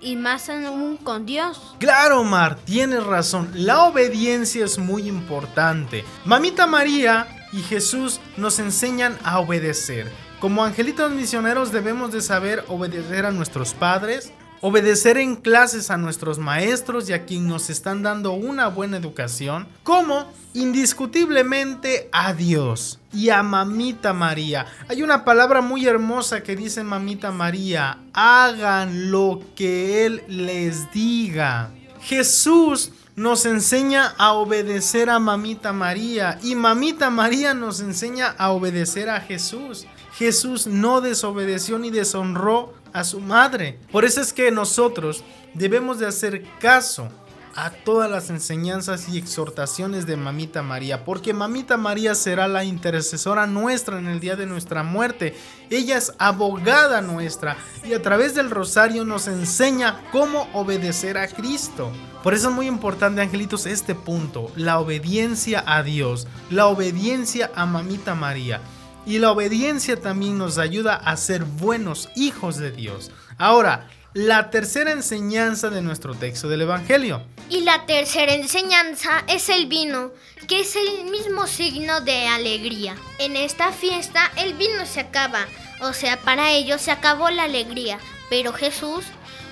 y 0.00 0.16
más 0.16 0.48
aún 0.48 0.96
con 0.96 1.26
Dios. 1.26 1.76
Claro, 1.78 2.24
Mar, 2.24 2.56
tienes 2.64 3.04
razón. 3.04 3.48
La 3.54 3.84
obediencia 3.84 4.64
es 4.64 4.76
muy 4.76 5.06
importante. 5.06 6.04
Mamita 6.24 6.66
María 6.66 7.28
y 7.52 7.62
Jesús 7.62 8.18
nos 8.36 8.58
enseñan 8.58 9.16
a 9.22 9.38
obedecer. 9.38 10.23
Como 10.44 10.62
angelitos 10.62 11.10
misioneros 11.10 11.72
debemos 11.72 12.12
de 12.12 12.20
saber 12.20 12.66
obedecer 12.68 13.24
a 13.24 13.30
nuestros 13.30 13.72
padres, 13.72 14.30
obedecer 14.60 15.16
en 15.16 15.36
clases 15.36 15.90
a 15.90 15.96
nuestros 15.96 16.38
maestros 16.38 17.08
y 17.08 17.14
a 17.14 17.24
quien 17.24 17.48
nos 17.48 17.70
están 17.70 18.02
dando 18.02 18.32
una 18.32 18.68
buena 18.68 18.98
educación, 18.98 19.66
como 19.82 20.30
indiscutiblemente 20.52 22.10
a 22.12 22.34
Dios 22.34 23.00
y 23.10 23.30
a 23.30 23.42
Mamita 23.42 24.12
María. 24.12 24.66
Hay 24.86 25.02
una 25.02 25.24
palabra 25.24 25.62
muy 25.62 25.86
hermosa 25.86 26.42
que 26.42 26.56
dice 26.56 26.84
Mamita 26.84 27.30
María, 27.30 28.00
hagan 28.12 29.10
lo 29.10 29.40
que 29.56 30.04
Él 30.04 30.24
les 30.28 30.92
diga. 30.92 31.70
Jesús 32.02 32.92
nos 33.16 33.46
enseña 33.46 34.08
a 34.18 34.34
obedecer 34.34 35.08
a 35.08 35.18
Mamita 35.18 35.72
María 35.72 36.38
y 36.42 36.54
Mamita 36.54 37.08
María 37.08 37.54
nos 37.54 37.80
enseña 37.80 38.34
a 38.36 38.50
obedecer 38.50 39.08
a 39.08 39.22
Jesús. 39.22 39.86
Jesús 40.16 40.66
no 40.66 41.00
desobedeció 41.00 41.78
ni 41.78 41.90
deshonró 41.90 42.72
a 42.92 43.04
su 43.04 43.20
madre. 43.20 43.78
Por 43.90 44.04
eso 44.04 44.20
es 44.20 44.32
que 44.32 44.50
nosotros 44.50 45.24
debemos 45.54 45.98
de 45.98 46.06
hacer 46.06 46.44
caso 46.60 47.08
a 47.56 47.70
todas 47.70 48.10
las 48.10 48.30
enseñanzas 48.30 49.08
y 49.08 49.18
exhortaciones 49.18 50.06
de 50.06 50.16
Mamita 50.16 50.62
María, 50.62 51.04
porque 51.04 51.32
Mamita 51.32 51.76
María 51.76 52.14
será 52.14 52.48
la 52.48 52.64
intercesora 52.64 53.46
nuestra 53.46 53.98
en 53.98 54.08
el 54.08 54.20
día 54.20 54.36
de 54.36 54.46
nuestra 54.46 54.82
muerte. 54.82 55.36
Ella 55.70 55.96
es 55.96 56.12
abogada 56.18 57.00
nuestra 57.00 57.56
y 57.84 57.94
a 57.94 58.02
través 58.02 58.34
del 58.34 58.50
rosario 58.50 59.04
nos 59.04 59.28
enseña 59.28 60.00
cómo 60.10 60.48
obedecer 60.52 61.16
a 61.16 61.28
Cristo. 61.28 61.92
Por 62.22 62.34
eso 62.34 62.48
es 62.48 62.54
muy 62.54 62.66
importante, 62.66 63.20
angelitos, 63.20 63.66
este 63.66 63.94
punto, 63.94 64.50
la 64.56 64.78
obediencia 64.78 65.62
a 65.66 65.82
Dios, 65.82 66.26
la 66.50 66.66
obediencia 66.66 67.50
a 67.54 67.66
Mamita 67.66 68.14
María. 68.14 68.60
Y 69.06 69.18
la 69.18 69.32
obediencia 69.32 70.00
también 70.00 70.38
nos 70.38 70.58
ayuda 70.58 70.94
a 70.94 71.16
ser 71.16 71.44
buenos 71.44 72.08
hijos 72.16 72.56
de 72.56 72.70
Dios. 72.70 73.10
Ahora, 73.36 73.88
la 74.14 74.50
tercera 74.50 74.92
enseñanza 74.92 75.70
de 75.70 75.82
nuestro 75.82 76.14
texto 76.14 76.48
del 76.48 76.62
Evangelio. 76.62 77.22
Y 77.50 77.62
la 77.62 77.84
tercera 77.84 78.32
enseñanza 78.32 79.24
es 79.26 79.48
el 79.48 79.66
vino, 79.66 80.12
que 80.46 80.60
es 80.60 80.76
el 80.76 81.10
mismo 81.10 81.46
signo 81.46 82.00
de 82.00 82.28
alegría. 82.28 82.94
En 83.18 83.36
esta 83.36 83.72
fiesta 83.72 84.30
el 84.36 84.54
vino 84.54 84.86
se 84.86 85.00
acaba, 85.00 85.46
o 85.82 85.92
sea, 85.92 86.20
para 86.20 86.52
ellos 86.52 86.80
se 86.80 86.92
acabó 86.92 87.28
la 87.30 87.42
alegría. 87.42 87.98
Pero 88.30 88.52
Jesús, 88.52 89.04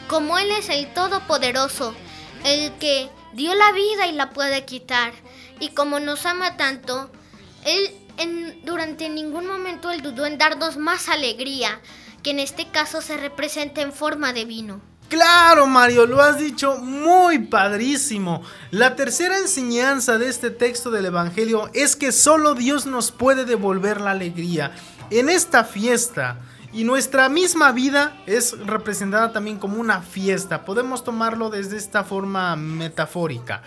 como 0.08 0.38
Él 0.38 0.50
es 0.52 0.68
el 0.68 0.94
Todopoderoso, 0.94 1.92
el 2.44 2.72
que 2.78 3.10
dio 3.34 3.54
la 3.54 3.72
vida 3.72 4.06
y 4.06 4.12
la 4.12 4.30
puede 4.30 4.64
quitar, 4.64 5.12
y 5.58 5.70
como 5.70 6.00
nos 6.00 6.24
ama 6.24 6.56
tanto, 6.56 7.10
Él 7.64 8.01
durante 8.64 9.08
ningún 9.08 9.46
momento 9.46 9.90
Él 9.90 10.02
dudó 10.02 10.26
en 10.26 10.38
darnos 10.38 10.76
más 10.76 11.08
alegría, 11.08 11.80
que 12.22 12.30
en 12.30 12.40
este 12.40 12.68
caso 12.68 13.00
se 13.00 13.16
representa 13.16 13.82
en 13.82 13.92
forma 13.92 14.32
de 14.32 14.44
vino. 14.44 14.80
Claro, 15.08 15.66
Mario, 15.66 16.06
lo 16.06 16.22
has 16.22 16.38
dicho 16.38 16.78
muy 16.78 17.40
padrísimo. 17.40 18.42
La 18.70 18.96
tercera 18.96 19.36
enseñanza 19.36 20.16
de 20.16 20.28
este 20.28 20.50
texto 20.50 20.90
del 20.90 21.06
Evangelio 21.06 21.68
es 21.74 21.96
que 21.96 22.12
solo 22.12 22.54
Dios 22.54 22.86
nos 22.86 23.10
puede 23.10 23.44
devolver 23.44 24.00
la 24.00 24.12
alegría. 24.12 24.72
En 25.10 25.28
esta 25.28 25.64
fiesta, 25.64 26.38
y 26.72 26.84
nuestra 26.84 27.28
misma 27.28 27.72
vida 27.72 28.16
es 28.26 28.58
representada 28.66 29.32
también 29.32 29.58
como 29.58 29.78
una 29.78 30.00
fiesta. 30.00 30.64
Podemos 30.64 31.04
tomarlo 31.04 31.50
desde 31.50 31.76
esta 31.76 32.02
forma 32.02 32.56
metafórica. 32.56 33.62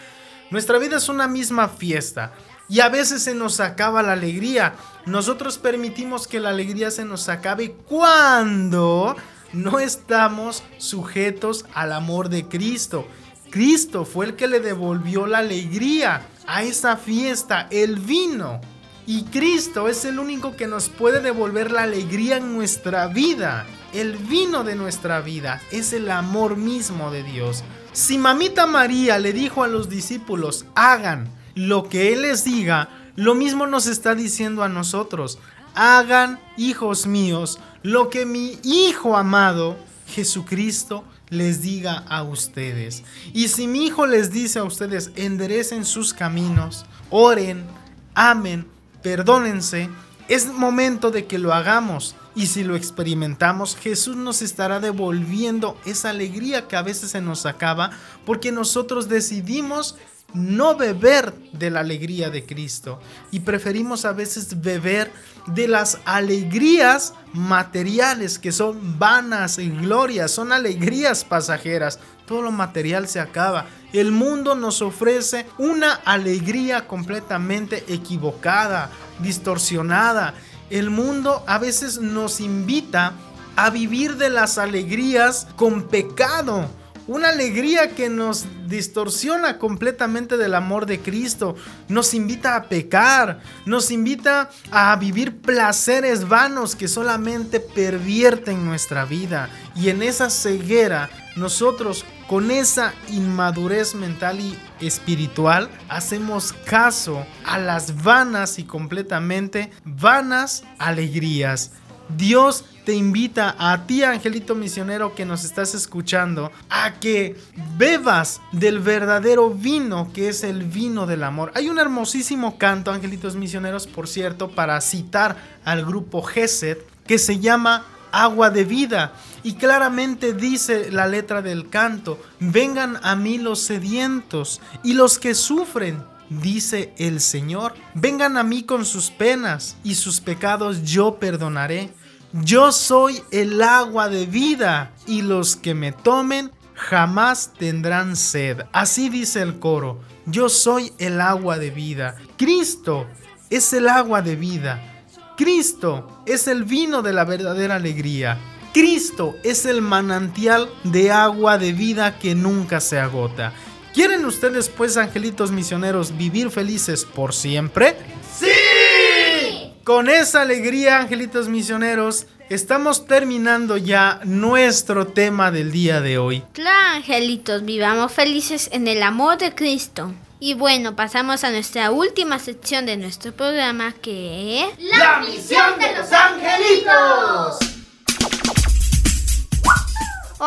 Nuestra 0.49 0.79
vida 0.79 0.97
es 0.97 1.07
una 1.07 1.27
misma 1.27 1.67
fiesta. 1.67 2.33
Y 2.67 2.79
a 2.79 2.89
veces 2.89 3.23
se 3.23 3.35
nos 3.35 3.59
acaba 3.59 4.01
la 4.01 4.13
alegría. 4.13 4.75
Nosotros 5.05 5.57
permitimos 5.57 6.27
que 6.27 6.39
la 6.39 6.49
alegría 6.49 6.89
se 6.91 7.05
nos 7.05 7.29
acabe 7.29 7.71
cuando 7.87 9.15
no 9.53 9.79
estamos 9.79 10.63
sujetos 10.77 11.65
al 11.73 11.93
amor 11.93 12.29
de 12.29 12.47
Cristo. 12.47 13.07
Cristo 13.51 14.03
fue 14.03 14.25
el 14.25 14.35
que 14.35 14.47
le 14.47 14.59
devolvió 14.59 15.27
la 15.27 15.37
alegría 15.37 16.27
a 16.47 16.63
esa 16.63 16.97
fiesta, 16.97 17.67
el 17.69 17.99
vino. 17.99 18.59
Y 19.07 19.23
Cristo 19.25 19.87
es 19.87 20.03
el 20.03 20.17
único 20.17 20.55
que 20.55 20.67
nos 20.67 20.89
puede 20.89 21.19
devolver 21.19 21.71
la 21.71 21.83
alegría 21.83 22.37
en 22.37 22.55
nuestra 22.55 23.07
vida. 23.07 23.65
El 23.93 24.17
vino 24.17 24.63
de 24.63 24.75
nuestra 24.75 25.21
vida 25.21 25.61
es 25.71 25.93
el 25.93 26.09
amor 26.09 26.57
mismo 26.57 27.11
de 27.11 27.23
Dios. 27.23 27.63
Si 27.93 28.17
mamita 28.17 28.65
María 28.65 29.19
le 29.19 29.31
dijo 29.31 29.63
a 29.63 29.67
los 29.67 29.87
discípulos, 29.87 30.65
hagan 30.75 31.29
lo 31.55 31.89
que 31.89 32.13
Él 32.13 32.21
les 32.21 32.43
diga, 32.43 32.89
lo 33.15 33.33
mismo 33.33 33.65
nos 33.65 33.87
está 33.87 34.13
diciendo 34.13 34.63
a 34.63 34.69
nosotros. 34.69 35.39
Hagan, 35.73 36.39
hijos 36.57 37.07
míos, 37.07 37.59
lo 37.81 38.09
que 38.09 38.25
mi 38.25 38.59
Hijo 38.63 39.17
amado, 39.17 39.77
Jesucristo, 40.07 41.03
les 41.29 41.61
diga 41.61 42.03
a 42.09 42.23
ustedes. 42.23 43.03
Y 43.33 43.47
si 43.47 43.67
mi 43.67 43.85
hijo 43.85 44.05
les 44.05 44.31
dice 44.31 44.59
a 44.59 44.63
ustedes, 44.63 45.11
enderecen 45.15 45.85
sus 45.85 46.13
caminos, 46.13 46.85
oren, 47.09 47.65
amen, 48.13 48.67
perdónense, 49.01 49.89
es 50.27 50.47
momento 50.47 51.11
de 51.11 51.25
que 51.25 51.39
lo 51.39 51.53
hagamos. 51.53 52.15
Y 52.35 52.47
si 52.47 52.63
lo 52.63 52.75
experimentamos, 52.75 53.77
Jesús 53.77 54.17
nos 54.17 54.41
estará 54.41 54.79
devolviendo 54.81 55.77
esa 55.85 56.09
alegría 56.09 56.67
que 56.67 56.75
a 56.75 56.81
veces 56.81 57.11
se 57.11 57.21
nos 57.21 57.45
acaba 57.45 57.91
porque 58.25 58.51
nosotros 58.51 59.07
decidimos 59.07 59.95
no 60.35 60.75
beber 60.75 61.33
de 61.53 61.69
la 61.69 61.79
alegría 61.79 62.29
de 62.29 62.45
Cristo 62.45 62.99
y 63.31 63.39
preferimos 63.39 64.05
a 64.05 64.11
veces 64.11 64.61
beber 64.61 65.11
de 65.47 65.67
las 65.67 65.99
alegrías 66.05 67.13
materiales 67.33 68.39
que 68.39 68.51
son 68.51 68.99
vanas 68.99 69.57
y 69.57 69.69
glorias, 69.69 70.31
son 70.31 70.51
alegrías 70.51 71.23
pasajeras. 71.23 71.99
Todo 72.25 72.41
lo 72.41 72.51
material 72.51 73.07
se 73.07 73.19
acaba. 73.19 73.67
El 73.93 74.11
mundo 74.11 74.55
nos 74.55 74.81
ofrece 74.81 75.45
una 75.57 75.93
alegría 75.93 76.87
completamente 76.87 77.83
equivocada, 77.87 78.89
distorsionada. 79.19 80.33
El 80.69 80.89
mundo 80.89 81.43
a 81.45 81.59
veces 81.59 81.99
nos 81.99 82.41
invita 82.41 83.13
a 83.55 83.69
vivir 83.69 84.17
de 84.17 84.29
las 84.29 84.57
alegrías 84.57 85.47
con 85.55 85.87
pecado 85.87 86.67
una 87.07 87.29
alegría 87.29 87.91
que 87.91 88.09
nos 88.09 88.45
distorsiona 88.67 89.59
completamente 89.59 90.37
del 90.37 90.55
amor 90.55 90.85
de 90.85 90.99
Cristo. 90.99 91.55
Nos 91.87 92.13
invita 92.13 92.55
a 92.55 92.63
pecar. 92.63 93.41
Nos 93.65 93.91
invita 93.91 94.49
a 94.71 94.95
vivir 94.95 95.41
placeres 95.41 96.27
vanos 96.27 96.75
que 96.75 96.87
solamente 96.87 97.59
pervierten 97.59 98.65
nuestra 98.65 99.05
vida. 99.05 99.49
Y 99.75 99.89
en 99.89 100.01
esa 100.01 100.29
ceguera, 100.29 101.09
nosotros 101.35 102.05
con 102.27 102.49
esa 102.49 102.93
inmadurez 103.09 103.93
mental 103.93 104.39
y 104.39 104.57
espiritual 104.79 105.69
hacemos 105.89 106.53
caso 106.53 107.25
a 107.45 107.59
las 107.59 108.03
vanas 108.03 108.57
y 108.57 108.63
completamente 108.63 109.71
vanas 109.83 110.63
alegrías. 110.79 111.71
Dios 112.09 112.65
te 112.85 112.93
invita 112.93 113.55
a 113.57 113.87
ti, 113.87 114.03
angelito 114.03 114.53
misionero 114.53 115.15
que 115.15 115.25
nos 115.25 115.43
estás 115.43 115.73
escuchando, 115.73 116.51
a 116.69 116.93
que 116.99 117.35
bebas 117.77 118.41
del 118.51 118.79
verdadero 118.79 119.49
vino 119.49 120.11
que 120.13 120.29
es 120.29 120.43
el 120.43 120.63
vino 120.63 121.07
del 121.07 121.23
amor. 121.23 121.51
Hay 121.55 121.67
un 121.67 121.79
hermosísimo 121.79 122.57
canto, 122.57 122.91
angelitos 122.91 123.35
misioneros, 123.35 123.87
por 123.87 124.07
cierto, 124.07 124.51
para 124.51 124.79
citar 124.81 125.35
al 125.65 125.83
grupo 125.83 126.21
Gesed, 126.21 126.77
que 127.07 127.17
se 127.17 127.39
llama 127.39 127.85
Agua 128.11 128.51
de 128.51 128.63
vida. 128.65 129.13
Y 129.43 129.55
claramente 129.55 130.33
dice 130.33 130.91
la 130.91 131.07
letra 131.07 131.41
del 131.41 131.69
canto, 131.69 132.19
vengan 132.39 132.99
a 133.03 133.15
mí 133.15 133.39
los 133.39 133.59
sedientos 133.59 134.61
y 134.83 134.93
los 134.93 135.17
que 135.17 135.33
sufren 135.33 136.03
dice 136.29 136.93
el 136.97 137.21
Señor. 137.21 137.73
Vengan 137.93 138.37
a 138.37 138.43
mí 138.43 138.63
con 138.63 138.85
sus 138.85 139.11
penas 139.11 139.77
y 139.83 139.95
sus 139.95 140.21
pecados 140.21 140.83
yo 140.83 141.15
perdonaré. 141.15 141.91
Yo 142.33 142.71
soy 142.71 143.21
el 143.31 143.61
agua 143.61 144.09
de 144.09 144.25
vida 144.25 144.91
y 145.07 145.21
los 145.21 145.55
que 145.55 145.73
me 145.73 145.91
tomen 145.91 146.51
jamás 146.73 147.53
tendrán 147.57 148.15
sed. 148.15 148.63
Así 148.73 149.09
dice 149.09 149.41
el 149.41 149.59
coro. 149.59 150.01
Yo 150.25 150.49
soy 150.49 150.91
el 150.97 151.21
agua 151.21 151.57
de 151.57 151.69
vida. 151.69 152.15
Cristo 152.37 153.07
es 153.49 153.71
el 153.73 153.87
agua 153.87 154.21
de 154.21 154.35
vida. 154.35 155.05
Cristo 155.37 156.23
es 156.25 156.47
el 156.47 156.63
vino 156.63 157.01
de 157.01 157.13
la 157.13 157.25
verdadera 157.25 157.75
alegría. 157.75 158.37
Cristo 158.73 159.35
es 159.43 159.65
el 159.65 159.81
manantial 159.81 160.69
de 160.83 161.11
agua 161.11 161.57
de 161.57 161.71
vida 161.71 162.19
que 162.19 162.35
nunca 162.35 162.81
se 162.81 162.99
agota. 162.99 163.53
¿Quieren 163.95 164.25
ustedes, 164.25 164.67
pues, 164.67 164.97
angelitos 164.97 165.51
misioneros, 165.51 166.17
vivir 166.17 166.51
felices 166.51 167.05
por 167.05 167.33
siempre? 167.33 167.95
¡Sí! 168.37 169.73
Con 169.85 170.09
esa 170.09 170.41
alegría, 170.41 170.99
angelitos 170.99 171.47
misioneros, 171.47 172.25
estamos 172.49 173.07
terminando 173.07 173.77
ya 173.77 174.19
nuestro 174.25 175.07
tema 175.07 175.49
del 175.49 175.71
día 175.71 176.01
de 176.01 176.17
hoy. 176.17 176.43
Claro, 176.51 176.97
angelitos, 176.97 177.63
vivamos 177.63 178.11
felices 178.11 178.67
en 178.73 178.89
el 178.89 179.01
amor 179.01 179.37
de 179.37 179.55
Cristo. 179.55 180.13
Y 180.41 180.55
bueno, 180.55 180.97
pasamos 180.97 181.45
a 181.45 181.51
nuestra 181.51 181.91
última 181.91 182.37
sección 182.39 182.85
de 182.85 182.97
nuestro 182.97 183.31
programa 183.31 183.93
que 184.01 184.61
es... 184.61 184.67
¡La 184.77 185.21
misión 185.21 185.79
de 185.79 185.95
los 185.95 186.11
angelitos! 186.11 187.84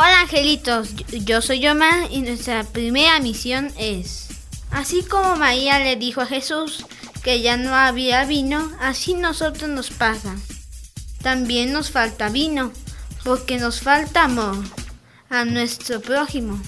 Hola 0.00 0.20
angelitos, 0.20 0.90
yo 1.10 1.42
soy 1.42 1.58
Yoma 1.58 2.06
y 2.08 2.20
nuestra 2.20 2.62
primera 2.62 3.18
misión 3.18 3.72
es, 3.76 4.28
así 4.70 5.02
como 5.02 5.34
María 5.34 5.80
le 5.80 5.96
dijo 5.96 6.20
a 6.20 6.26
Jesús 6.26 6.86
que 7.24 7.42
ya 7.42 7.56
no 7.56 7.74
había 7.74 8.24
vino, 8.24 8.70
así 8.78 9.14
nosotros 9.14 9.68
nos 9.68 9.90
pasa. 9.90 10.36
También 11.20 11.72
nos 11.72 11.90
falta 11.90 12.28
vino, 12.28 12.70
porque 13.24 13.58
nos 13.58 13.80
falta 13.80 14.22
amor 14.22 14.58
a 15.30 15.44
nuestro 15.44 16.00
prójimo. 16.00 16.62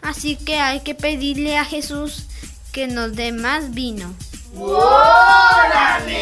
Así 0.00 0.36
que 0.36 0.60
hay 0.60 0.82
que 0.82 0.94
pedirle 0.94 1.58
a 1.58 1.64
Jesús 1.64 2.26
que 2.70 2.86
nos 2.86 3.16
dé 3.16 3.32
más 3.32 3.74
vino. 3.74 4.14
¡Órale! 4.56 6.12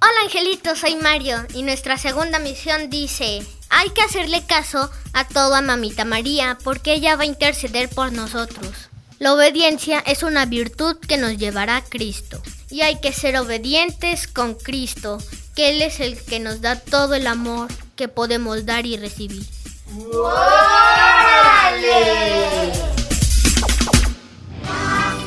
Hola 0.00 0.20
angelitos, 0.22 0.78
soy 0.78 0.94
Mario 0.94 1.44
y 1.52 1.64
nuestra 1.64 1.98
segunda 1.98 2.38
misión 2.38 2.90
dice... 2.90 3.44
Hay 3.70 3.90
que 3.90 4.02
hacerle 4.02 4.44
caso 4.44 4.90
a 5.12 5.26
toda 5.26 5.60
mamita 5.62 6.04
María 6.04 6.58
porque 6.62 6.94
ella 6.94 7.16
va 7.16 7.22
a 7.22 7.26
interceder 7.26 7.88
por 7.88 8.12
nosotros. 8.12 8.88
La 9.18 9.34
obediencia 9.34 9.98
es 10.00 10.22
una 10.22 10.46
virtud 10.46 10.96
que 10.96 11.16
nos 11.16 11.36
llevará 11.36 11.76
a 11.76 11.84
Cristo. 11.84 12.40
Y 12.70 12.82
hay 12.82 13.00
que 13.00 13.12
ser 13.12 13.36
obedientes 13.36 14.28
con 14.28 14.54
Cristo, 14.54 15.18
que 15.56 15.70
Él 15.70 15.82
es 15.82 16.00
el 16.00 16.22
que 16.22 16.38
nos 16.38 16.60
da 16.60 16.78
todo 16.78 17.14
el 17.14 17.26
amor 17.26 17.68
que 17.96 18.08
podemos 18.08 18.64
dar 18.64 18.86
y 18.86 18.96
recibir. 18.96 19.44
¡Órale! 20.12 20.38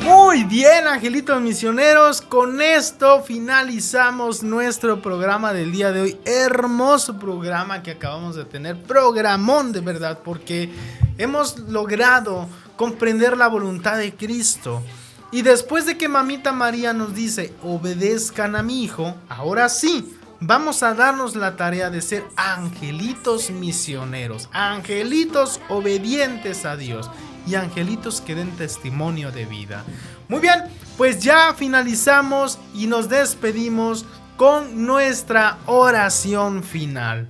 Muy 0.04 0.42
bien, 0.42 0.88
angelitos 0.88 1.40
misioneros, 1.40 2.22
con 2.22 2.60
esto 2.60 3.22
finalizamos 3.22 4.42
nuestro 4.42 5.00
programa 5.00 5.52
del 5.52 5.70
día 5.70 5.92
de 5.92 6.00
hoy. 6.00 6.18
Hermoso 6.24 7.18
programa 7.18 7.84
que 7.84 7.92
acabamos 7.92 8.34
de 8.34 8.44
tener, 8.44 8.82
programón 8.82 9.70
de 9.70 9.80
verdad, 9.80 10.18
porque 10.24 10.72
hemos 11.18 11.56
logrado 11.60 12.48
comprender 12.76 13.36
la 13.36 13.46
voluntad 13.46 13.96
de 13.96 14.12
Cristo. 14.12 14.82
Y 15.30 15.42
después 15.42 15.86
de 15.86 15.96
que 15.96 16.08
mamita 16.08 16.50
María 16.50 16.92
nos 16.92 17.14
dice, 17.14 17.54
obedezcan 17.62 18.56
a 18.56 18.64
mi 18.64 18.82
hijo, 18.82 19.14
ahora 19.28 19.68
sí, 19.68 20.18
vamos 20.40 20.82
a 20.82 20.94
darnos 20.94 21.36
la 21.36 21.54
tarea 21.56 21.90
de 21.90 22.02
ser 22.02 22.24
angelitos 22.34 23.50
misioneros, 23.50 24.48
angelitos 24.52 25.60
obedientes 25.68 26.64
a 26.64 26.76
Dios 26.76 27.08
y 27.46 27.54
angelitos 27.54 28.20
que 28.20 28.34
den 28.34 28.50
testimonio 28.56 29.32
de 29.32 29.46
vida. 29.46 29.84
Muy 30.28 30.40
bien, 30.40 30.62
pues 30.96 31.20
ya 31.20 31.54
finalizamos 31.54 32.58
y 32.74 32.86
nos 32.86 33.08
despedimos 33.08 34.04
con 34.36 34.86
nuestra 34.86 35.58
oración 35.66 36.62
final. 36.62 37.28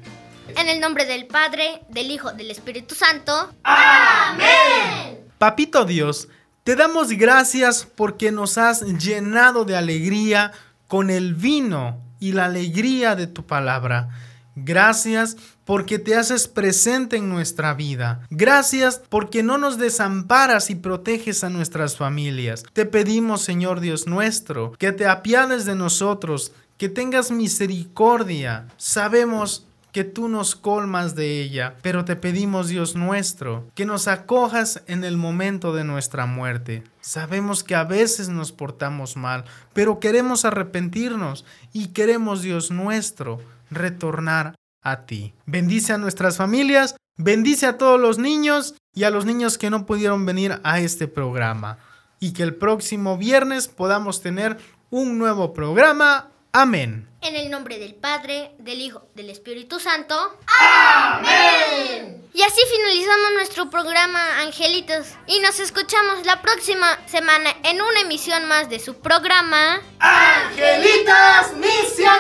En 0.56 0.68
el 0.68 0.80
nombre 0.80 1.04
del 1.04 1.26
Padre, 1.26 1.82
del 1.88 2.10
Hijo, 2.10 2.32
del 2.32 2.50
Espíritu 2.50 2.94
Santo. 2.94 3.52
¡Amén! 3.64 5.18
Papito 5.38 5.84
Dios, 5.84 6.28
te 6.62 6.76
damos 6.76 7.08
gracias 7.10 7.86
porque 7.96 8.30
nos 8.30 8.58
has 8.58 8.82
llenado 8.82 9.64
de 9.64 9.76
alegría 9.76 10.52
con 10.86 11.10
el 11.10 11.34
vino 11.34 11.98
y 12.20 12.32
la 12.32 12.44
alegría 12.44 13.16
de 13.16 13.26
tu 13.26 13.44
palabra. 13.44 14.10
Gracias 14.54 15.36
porque 15.64 15.98
te 15.98 16.14
haces 16.14 16.48
presente 16.48 17.16
en 17.16 17.28
nuestra 17.28 17.74
vida. 17.74 18.26
Gracias 18.30 19.00
porque 19.08 19.42
no 19.42 19.58
nos 19.58 19.78
desamparas 19.78 20.70
y 20.70 20.74
proteges 20.74 21.44
a 21.44 21.50
nuestras 21.50 21.96
familias. 21.96 22.64
Te 22.72 22.84
pedimos, 22.84 23.42
Señor 23.42 23.80
Dios 23.80 24.06
nuestro, 24.06 24.72
que 24.72 24.92
te 24.92 25.06
apiades 25.06 25.64
de 25.64 25.74
nosotros, 25.74 26.52
que 26.76 26.88
tengas 26.88 27.30
misericordia. 27.30 28.66
Sabemos 28.76 29.66
que 29.92 30.04
tú 30.04 30.28
nos 30.28 30.56
colmas 30.56 31.14
de 31.14 31.42
ella, 31.42 31.76
pero 31.82 32.04
te 32.04 32.16
pedimos, 32.16 32.68
Dios 32.68 32.96
nuestro, 32.96 33.70
que 33.74 33.84
nos 33.84 34.08
acojas 34.08 34.82
en 34.86 35.04
el 35.04 35.18
momento 35.18 35.74
de 35.74 35.84
nuestra 35.84 36.24
muerte. 36.24 36.82
Sabemos 37.02 37.62
que 37.62 37.74
a 37.74 37.84
veces 37.84 38.30
nos 38.30 38.52
portamos 38.52 39.16
mal, 39.16 39.44
pero 39.74 40.00
queremos 40.00 40.46
arrepentirnos 40.46 41.44
y 41.74 41.88
queremos, 41.88 42.40
Dios 42.40 42.70
nuestro, 42.70 43.38
retornar 43.74 44.54
a 44.82 45.06
ti. 45.06 45.34
Bendice 45.46 45.92
a 45.92 45.98
nuestras 45.98 46.36
familias, 46.36 46.96
bendice 47.16 47.66
a 47.66 47.78
todos 47.78 48.00
los 48.00 48.18
niños 48.18 48.74
y 48.94 49.04
a 49.04 49.10
los 49.10 49.24
niños 49.24 49.58
que 49.58 49.70
no 49.70 49.86
pudieron 49.86 50.26
venir 50.26 50.60
a 50.64 50.80
este 50.80 51.08
programa. 51.08 51.78
Y 52.20 52.32
que 52.32 52.42
el 52.42 52.54
próximo 52.54 53.16
viernes 53.16 53.68
podamos 53.68 54.20
tener 54.20 54.58
un 54.90 55.18
nuevo 55.18 55.54
programa 55.54 56.31
Amén. 56.54 57.08
En 57.22 57.34
el 57.34 57.50
nombre 57.50 57.78
del 57.78 57.94
Padre, 57.94 58.54
del 58.58 58.82
Hijo, 58.82 59.08
del 59.14 59.30
Espíritu 59.30 59.80
Santo. 59.80 60.36
Amén. 60.60 62.28
Y 62.34 62.42
así 62.42 62.60
finalizamos 62.70 63.32
nuestro 63.36 63.70
programa, 63.70 64.20
Angelitos. 64.40 65.06
Y 65.26 65.40
nos 65.40 65.58
escuchamos 65.60 66.26
la 66.26 66.42
próxima 66.42 66.98
semana 67.06 67.56
en 67.62 67.80
una 67.80 68.00
emisión 68.00 68.46
más 68.48 68.68
de 68.68 68.80
su 68.80 69.00
programa. 69.00 69.80
¡Angelitos 69.98 71.54
Misioneros! 71.56 72.12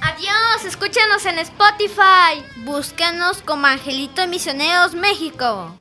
Adiós, 0.00 0.64
escúchanos 0.64 1.26
en 1.26 1.38
Spotify. 1.40 2.42
Búscanos 2.64 3.42
como 3.42 3.66
Angelitos 3.66 4.28
Misioneros 4.28 4.94
México. 4.94 5.78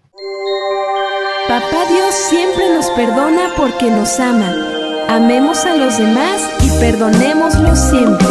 Papá 1.47 1.85
Dios 1.87 2.13
siempre 2.13 2.67
nos 2.69 2.87
perdona 2.87 3.53
porque 3.55 3.85
nos 3.85 4.19
ama. 4.19 4.84
Amemos 5.09 5.65
a 5.65 5.75
los 5.75 5.97
demás 5.97 6.41
y 6.61 6.69
perdonémoslos 6.79 7.79
siempre. 7.79 8.27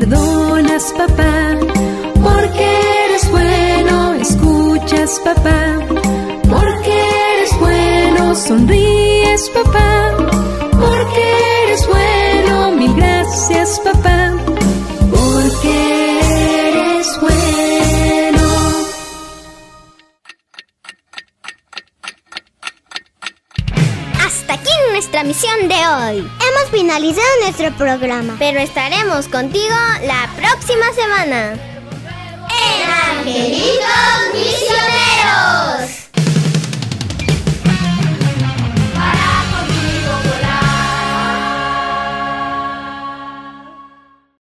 Perdonas, 0.00 0.92
papá, 0.96 1.58
porque 2.22 2.66
eres 3.04 3.30
bueno, 3.30 4.14
escuchas, 4.14 5.20
papá, 5.22 5.78
porque 6.48 6.94
eres 7.36 7.58
bueno, 7.58 8.34
sonríes, 8.34 9.50
papá, 9.50 10.16
porque 10.72 11.24
eres 11.64 11.86
bueno, 11.86 12.72
mil 12.72 12.94
gracias, 12.94 13.80
papá, 13.80 14.32
porque 15.10 16.20
eres 16.68 17.20
bueno. 17.20 18.48
Hasta 24.24 24.54
aquí 24.54 24.70
nuestra 24.92 25.24
misión 25.24 25.68
de 25.68 25.74
hoy. 25.74 26.39
Finalizado 26.68 27.26
nuestro 27.42 27.72
programa, 27.76 28.36
pero 28.38 28.60
estaremos 28.60 29.26
contigo 29.26 29.74
la 30.04 30.30
próxima 30.36 30.92
semana. 30.94 31.54
¡En 32.48 33.18
Angelitos 33.18 33.80
Misioneros! 34.32 35.79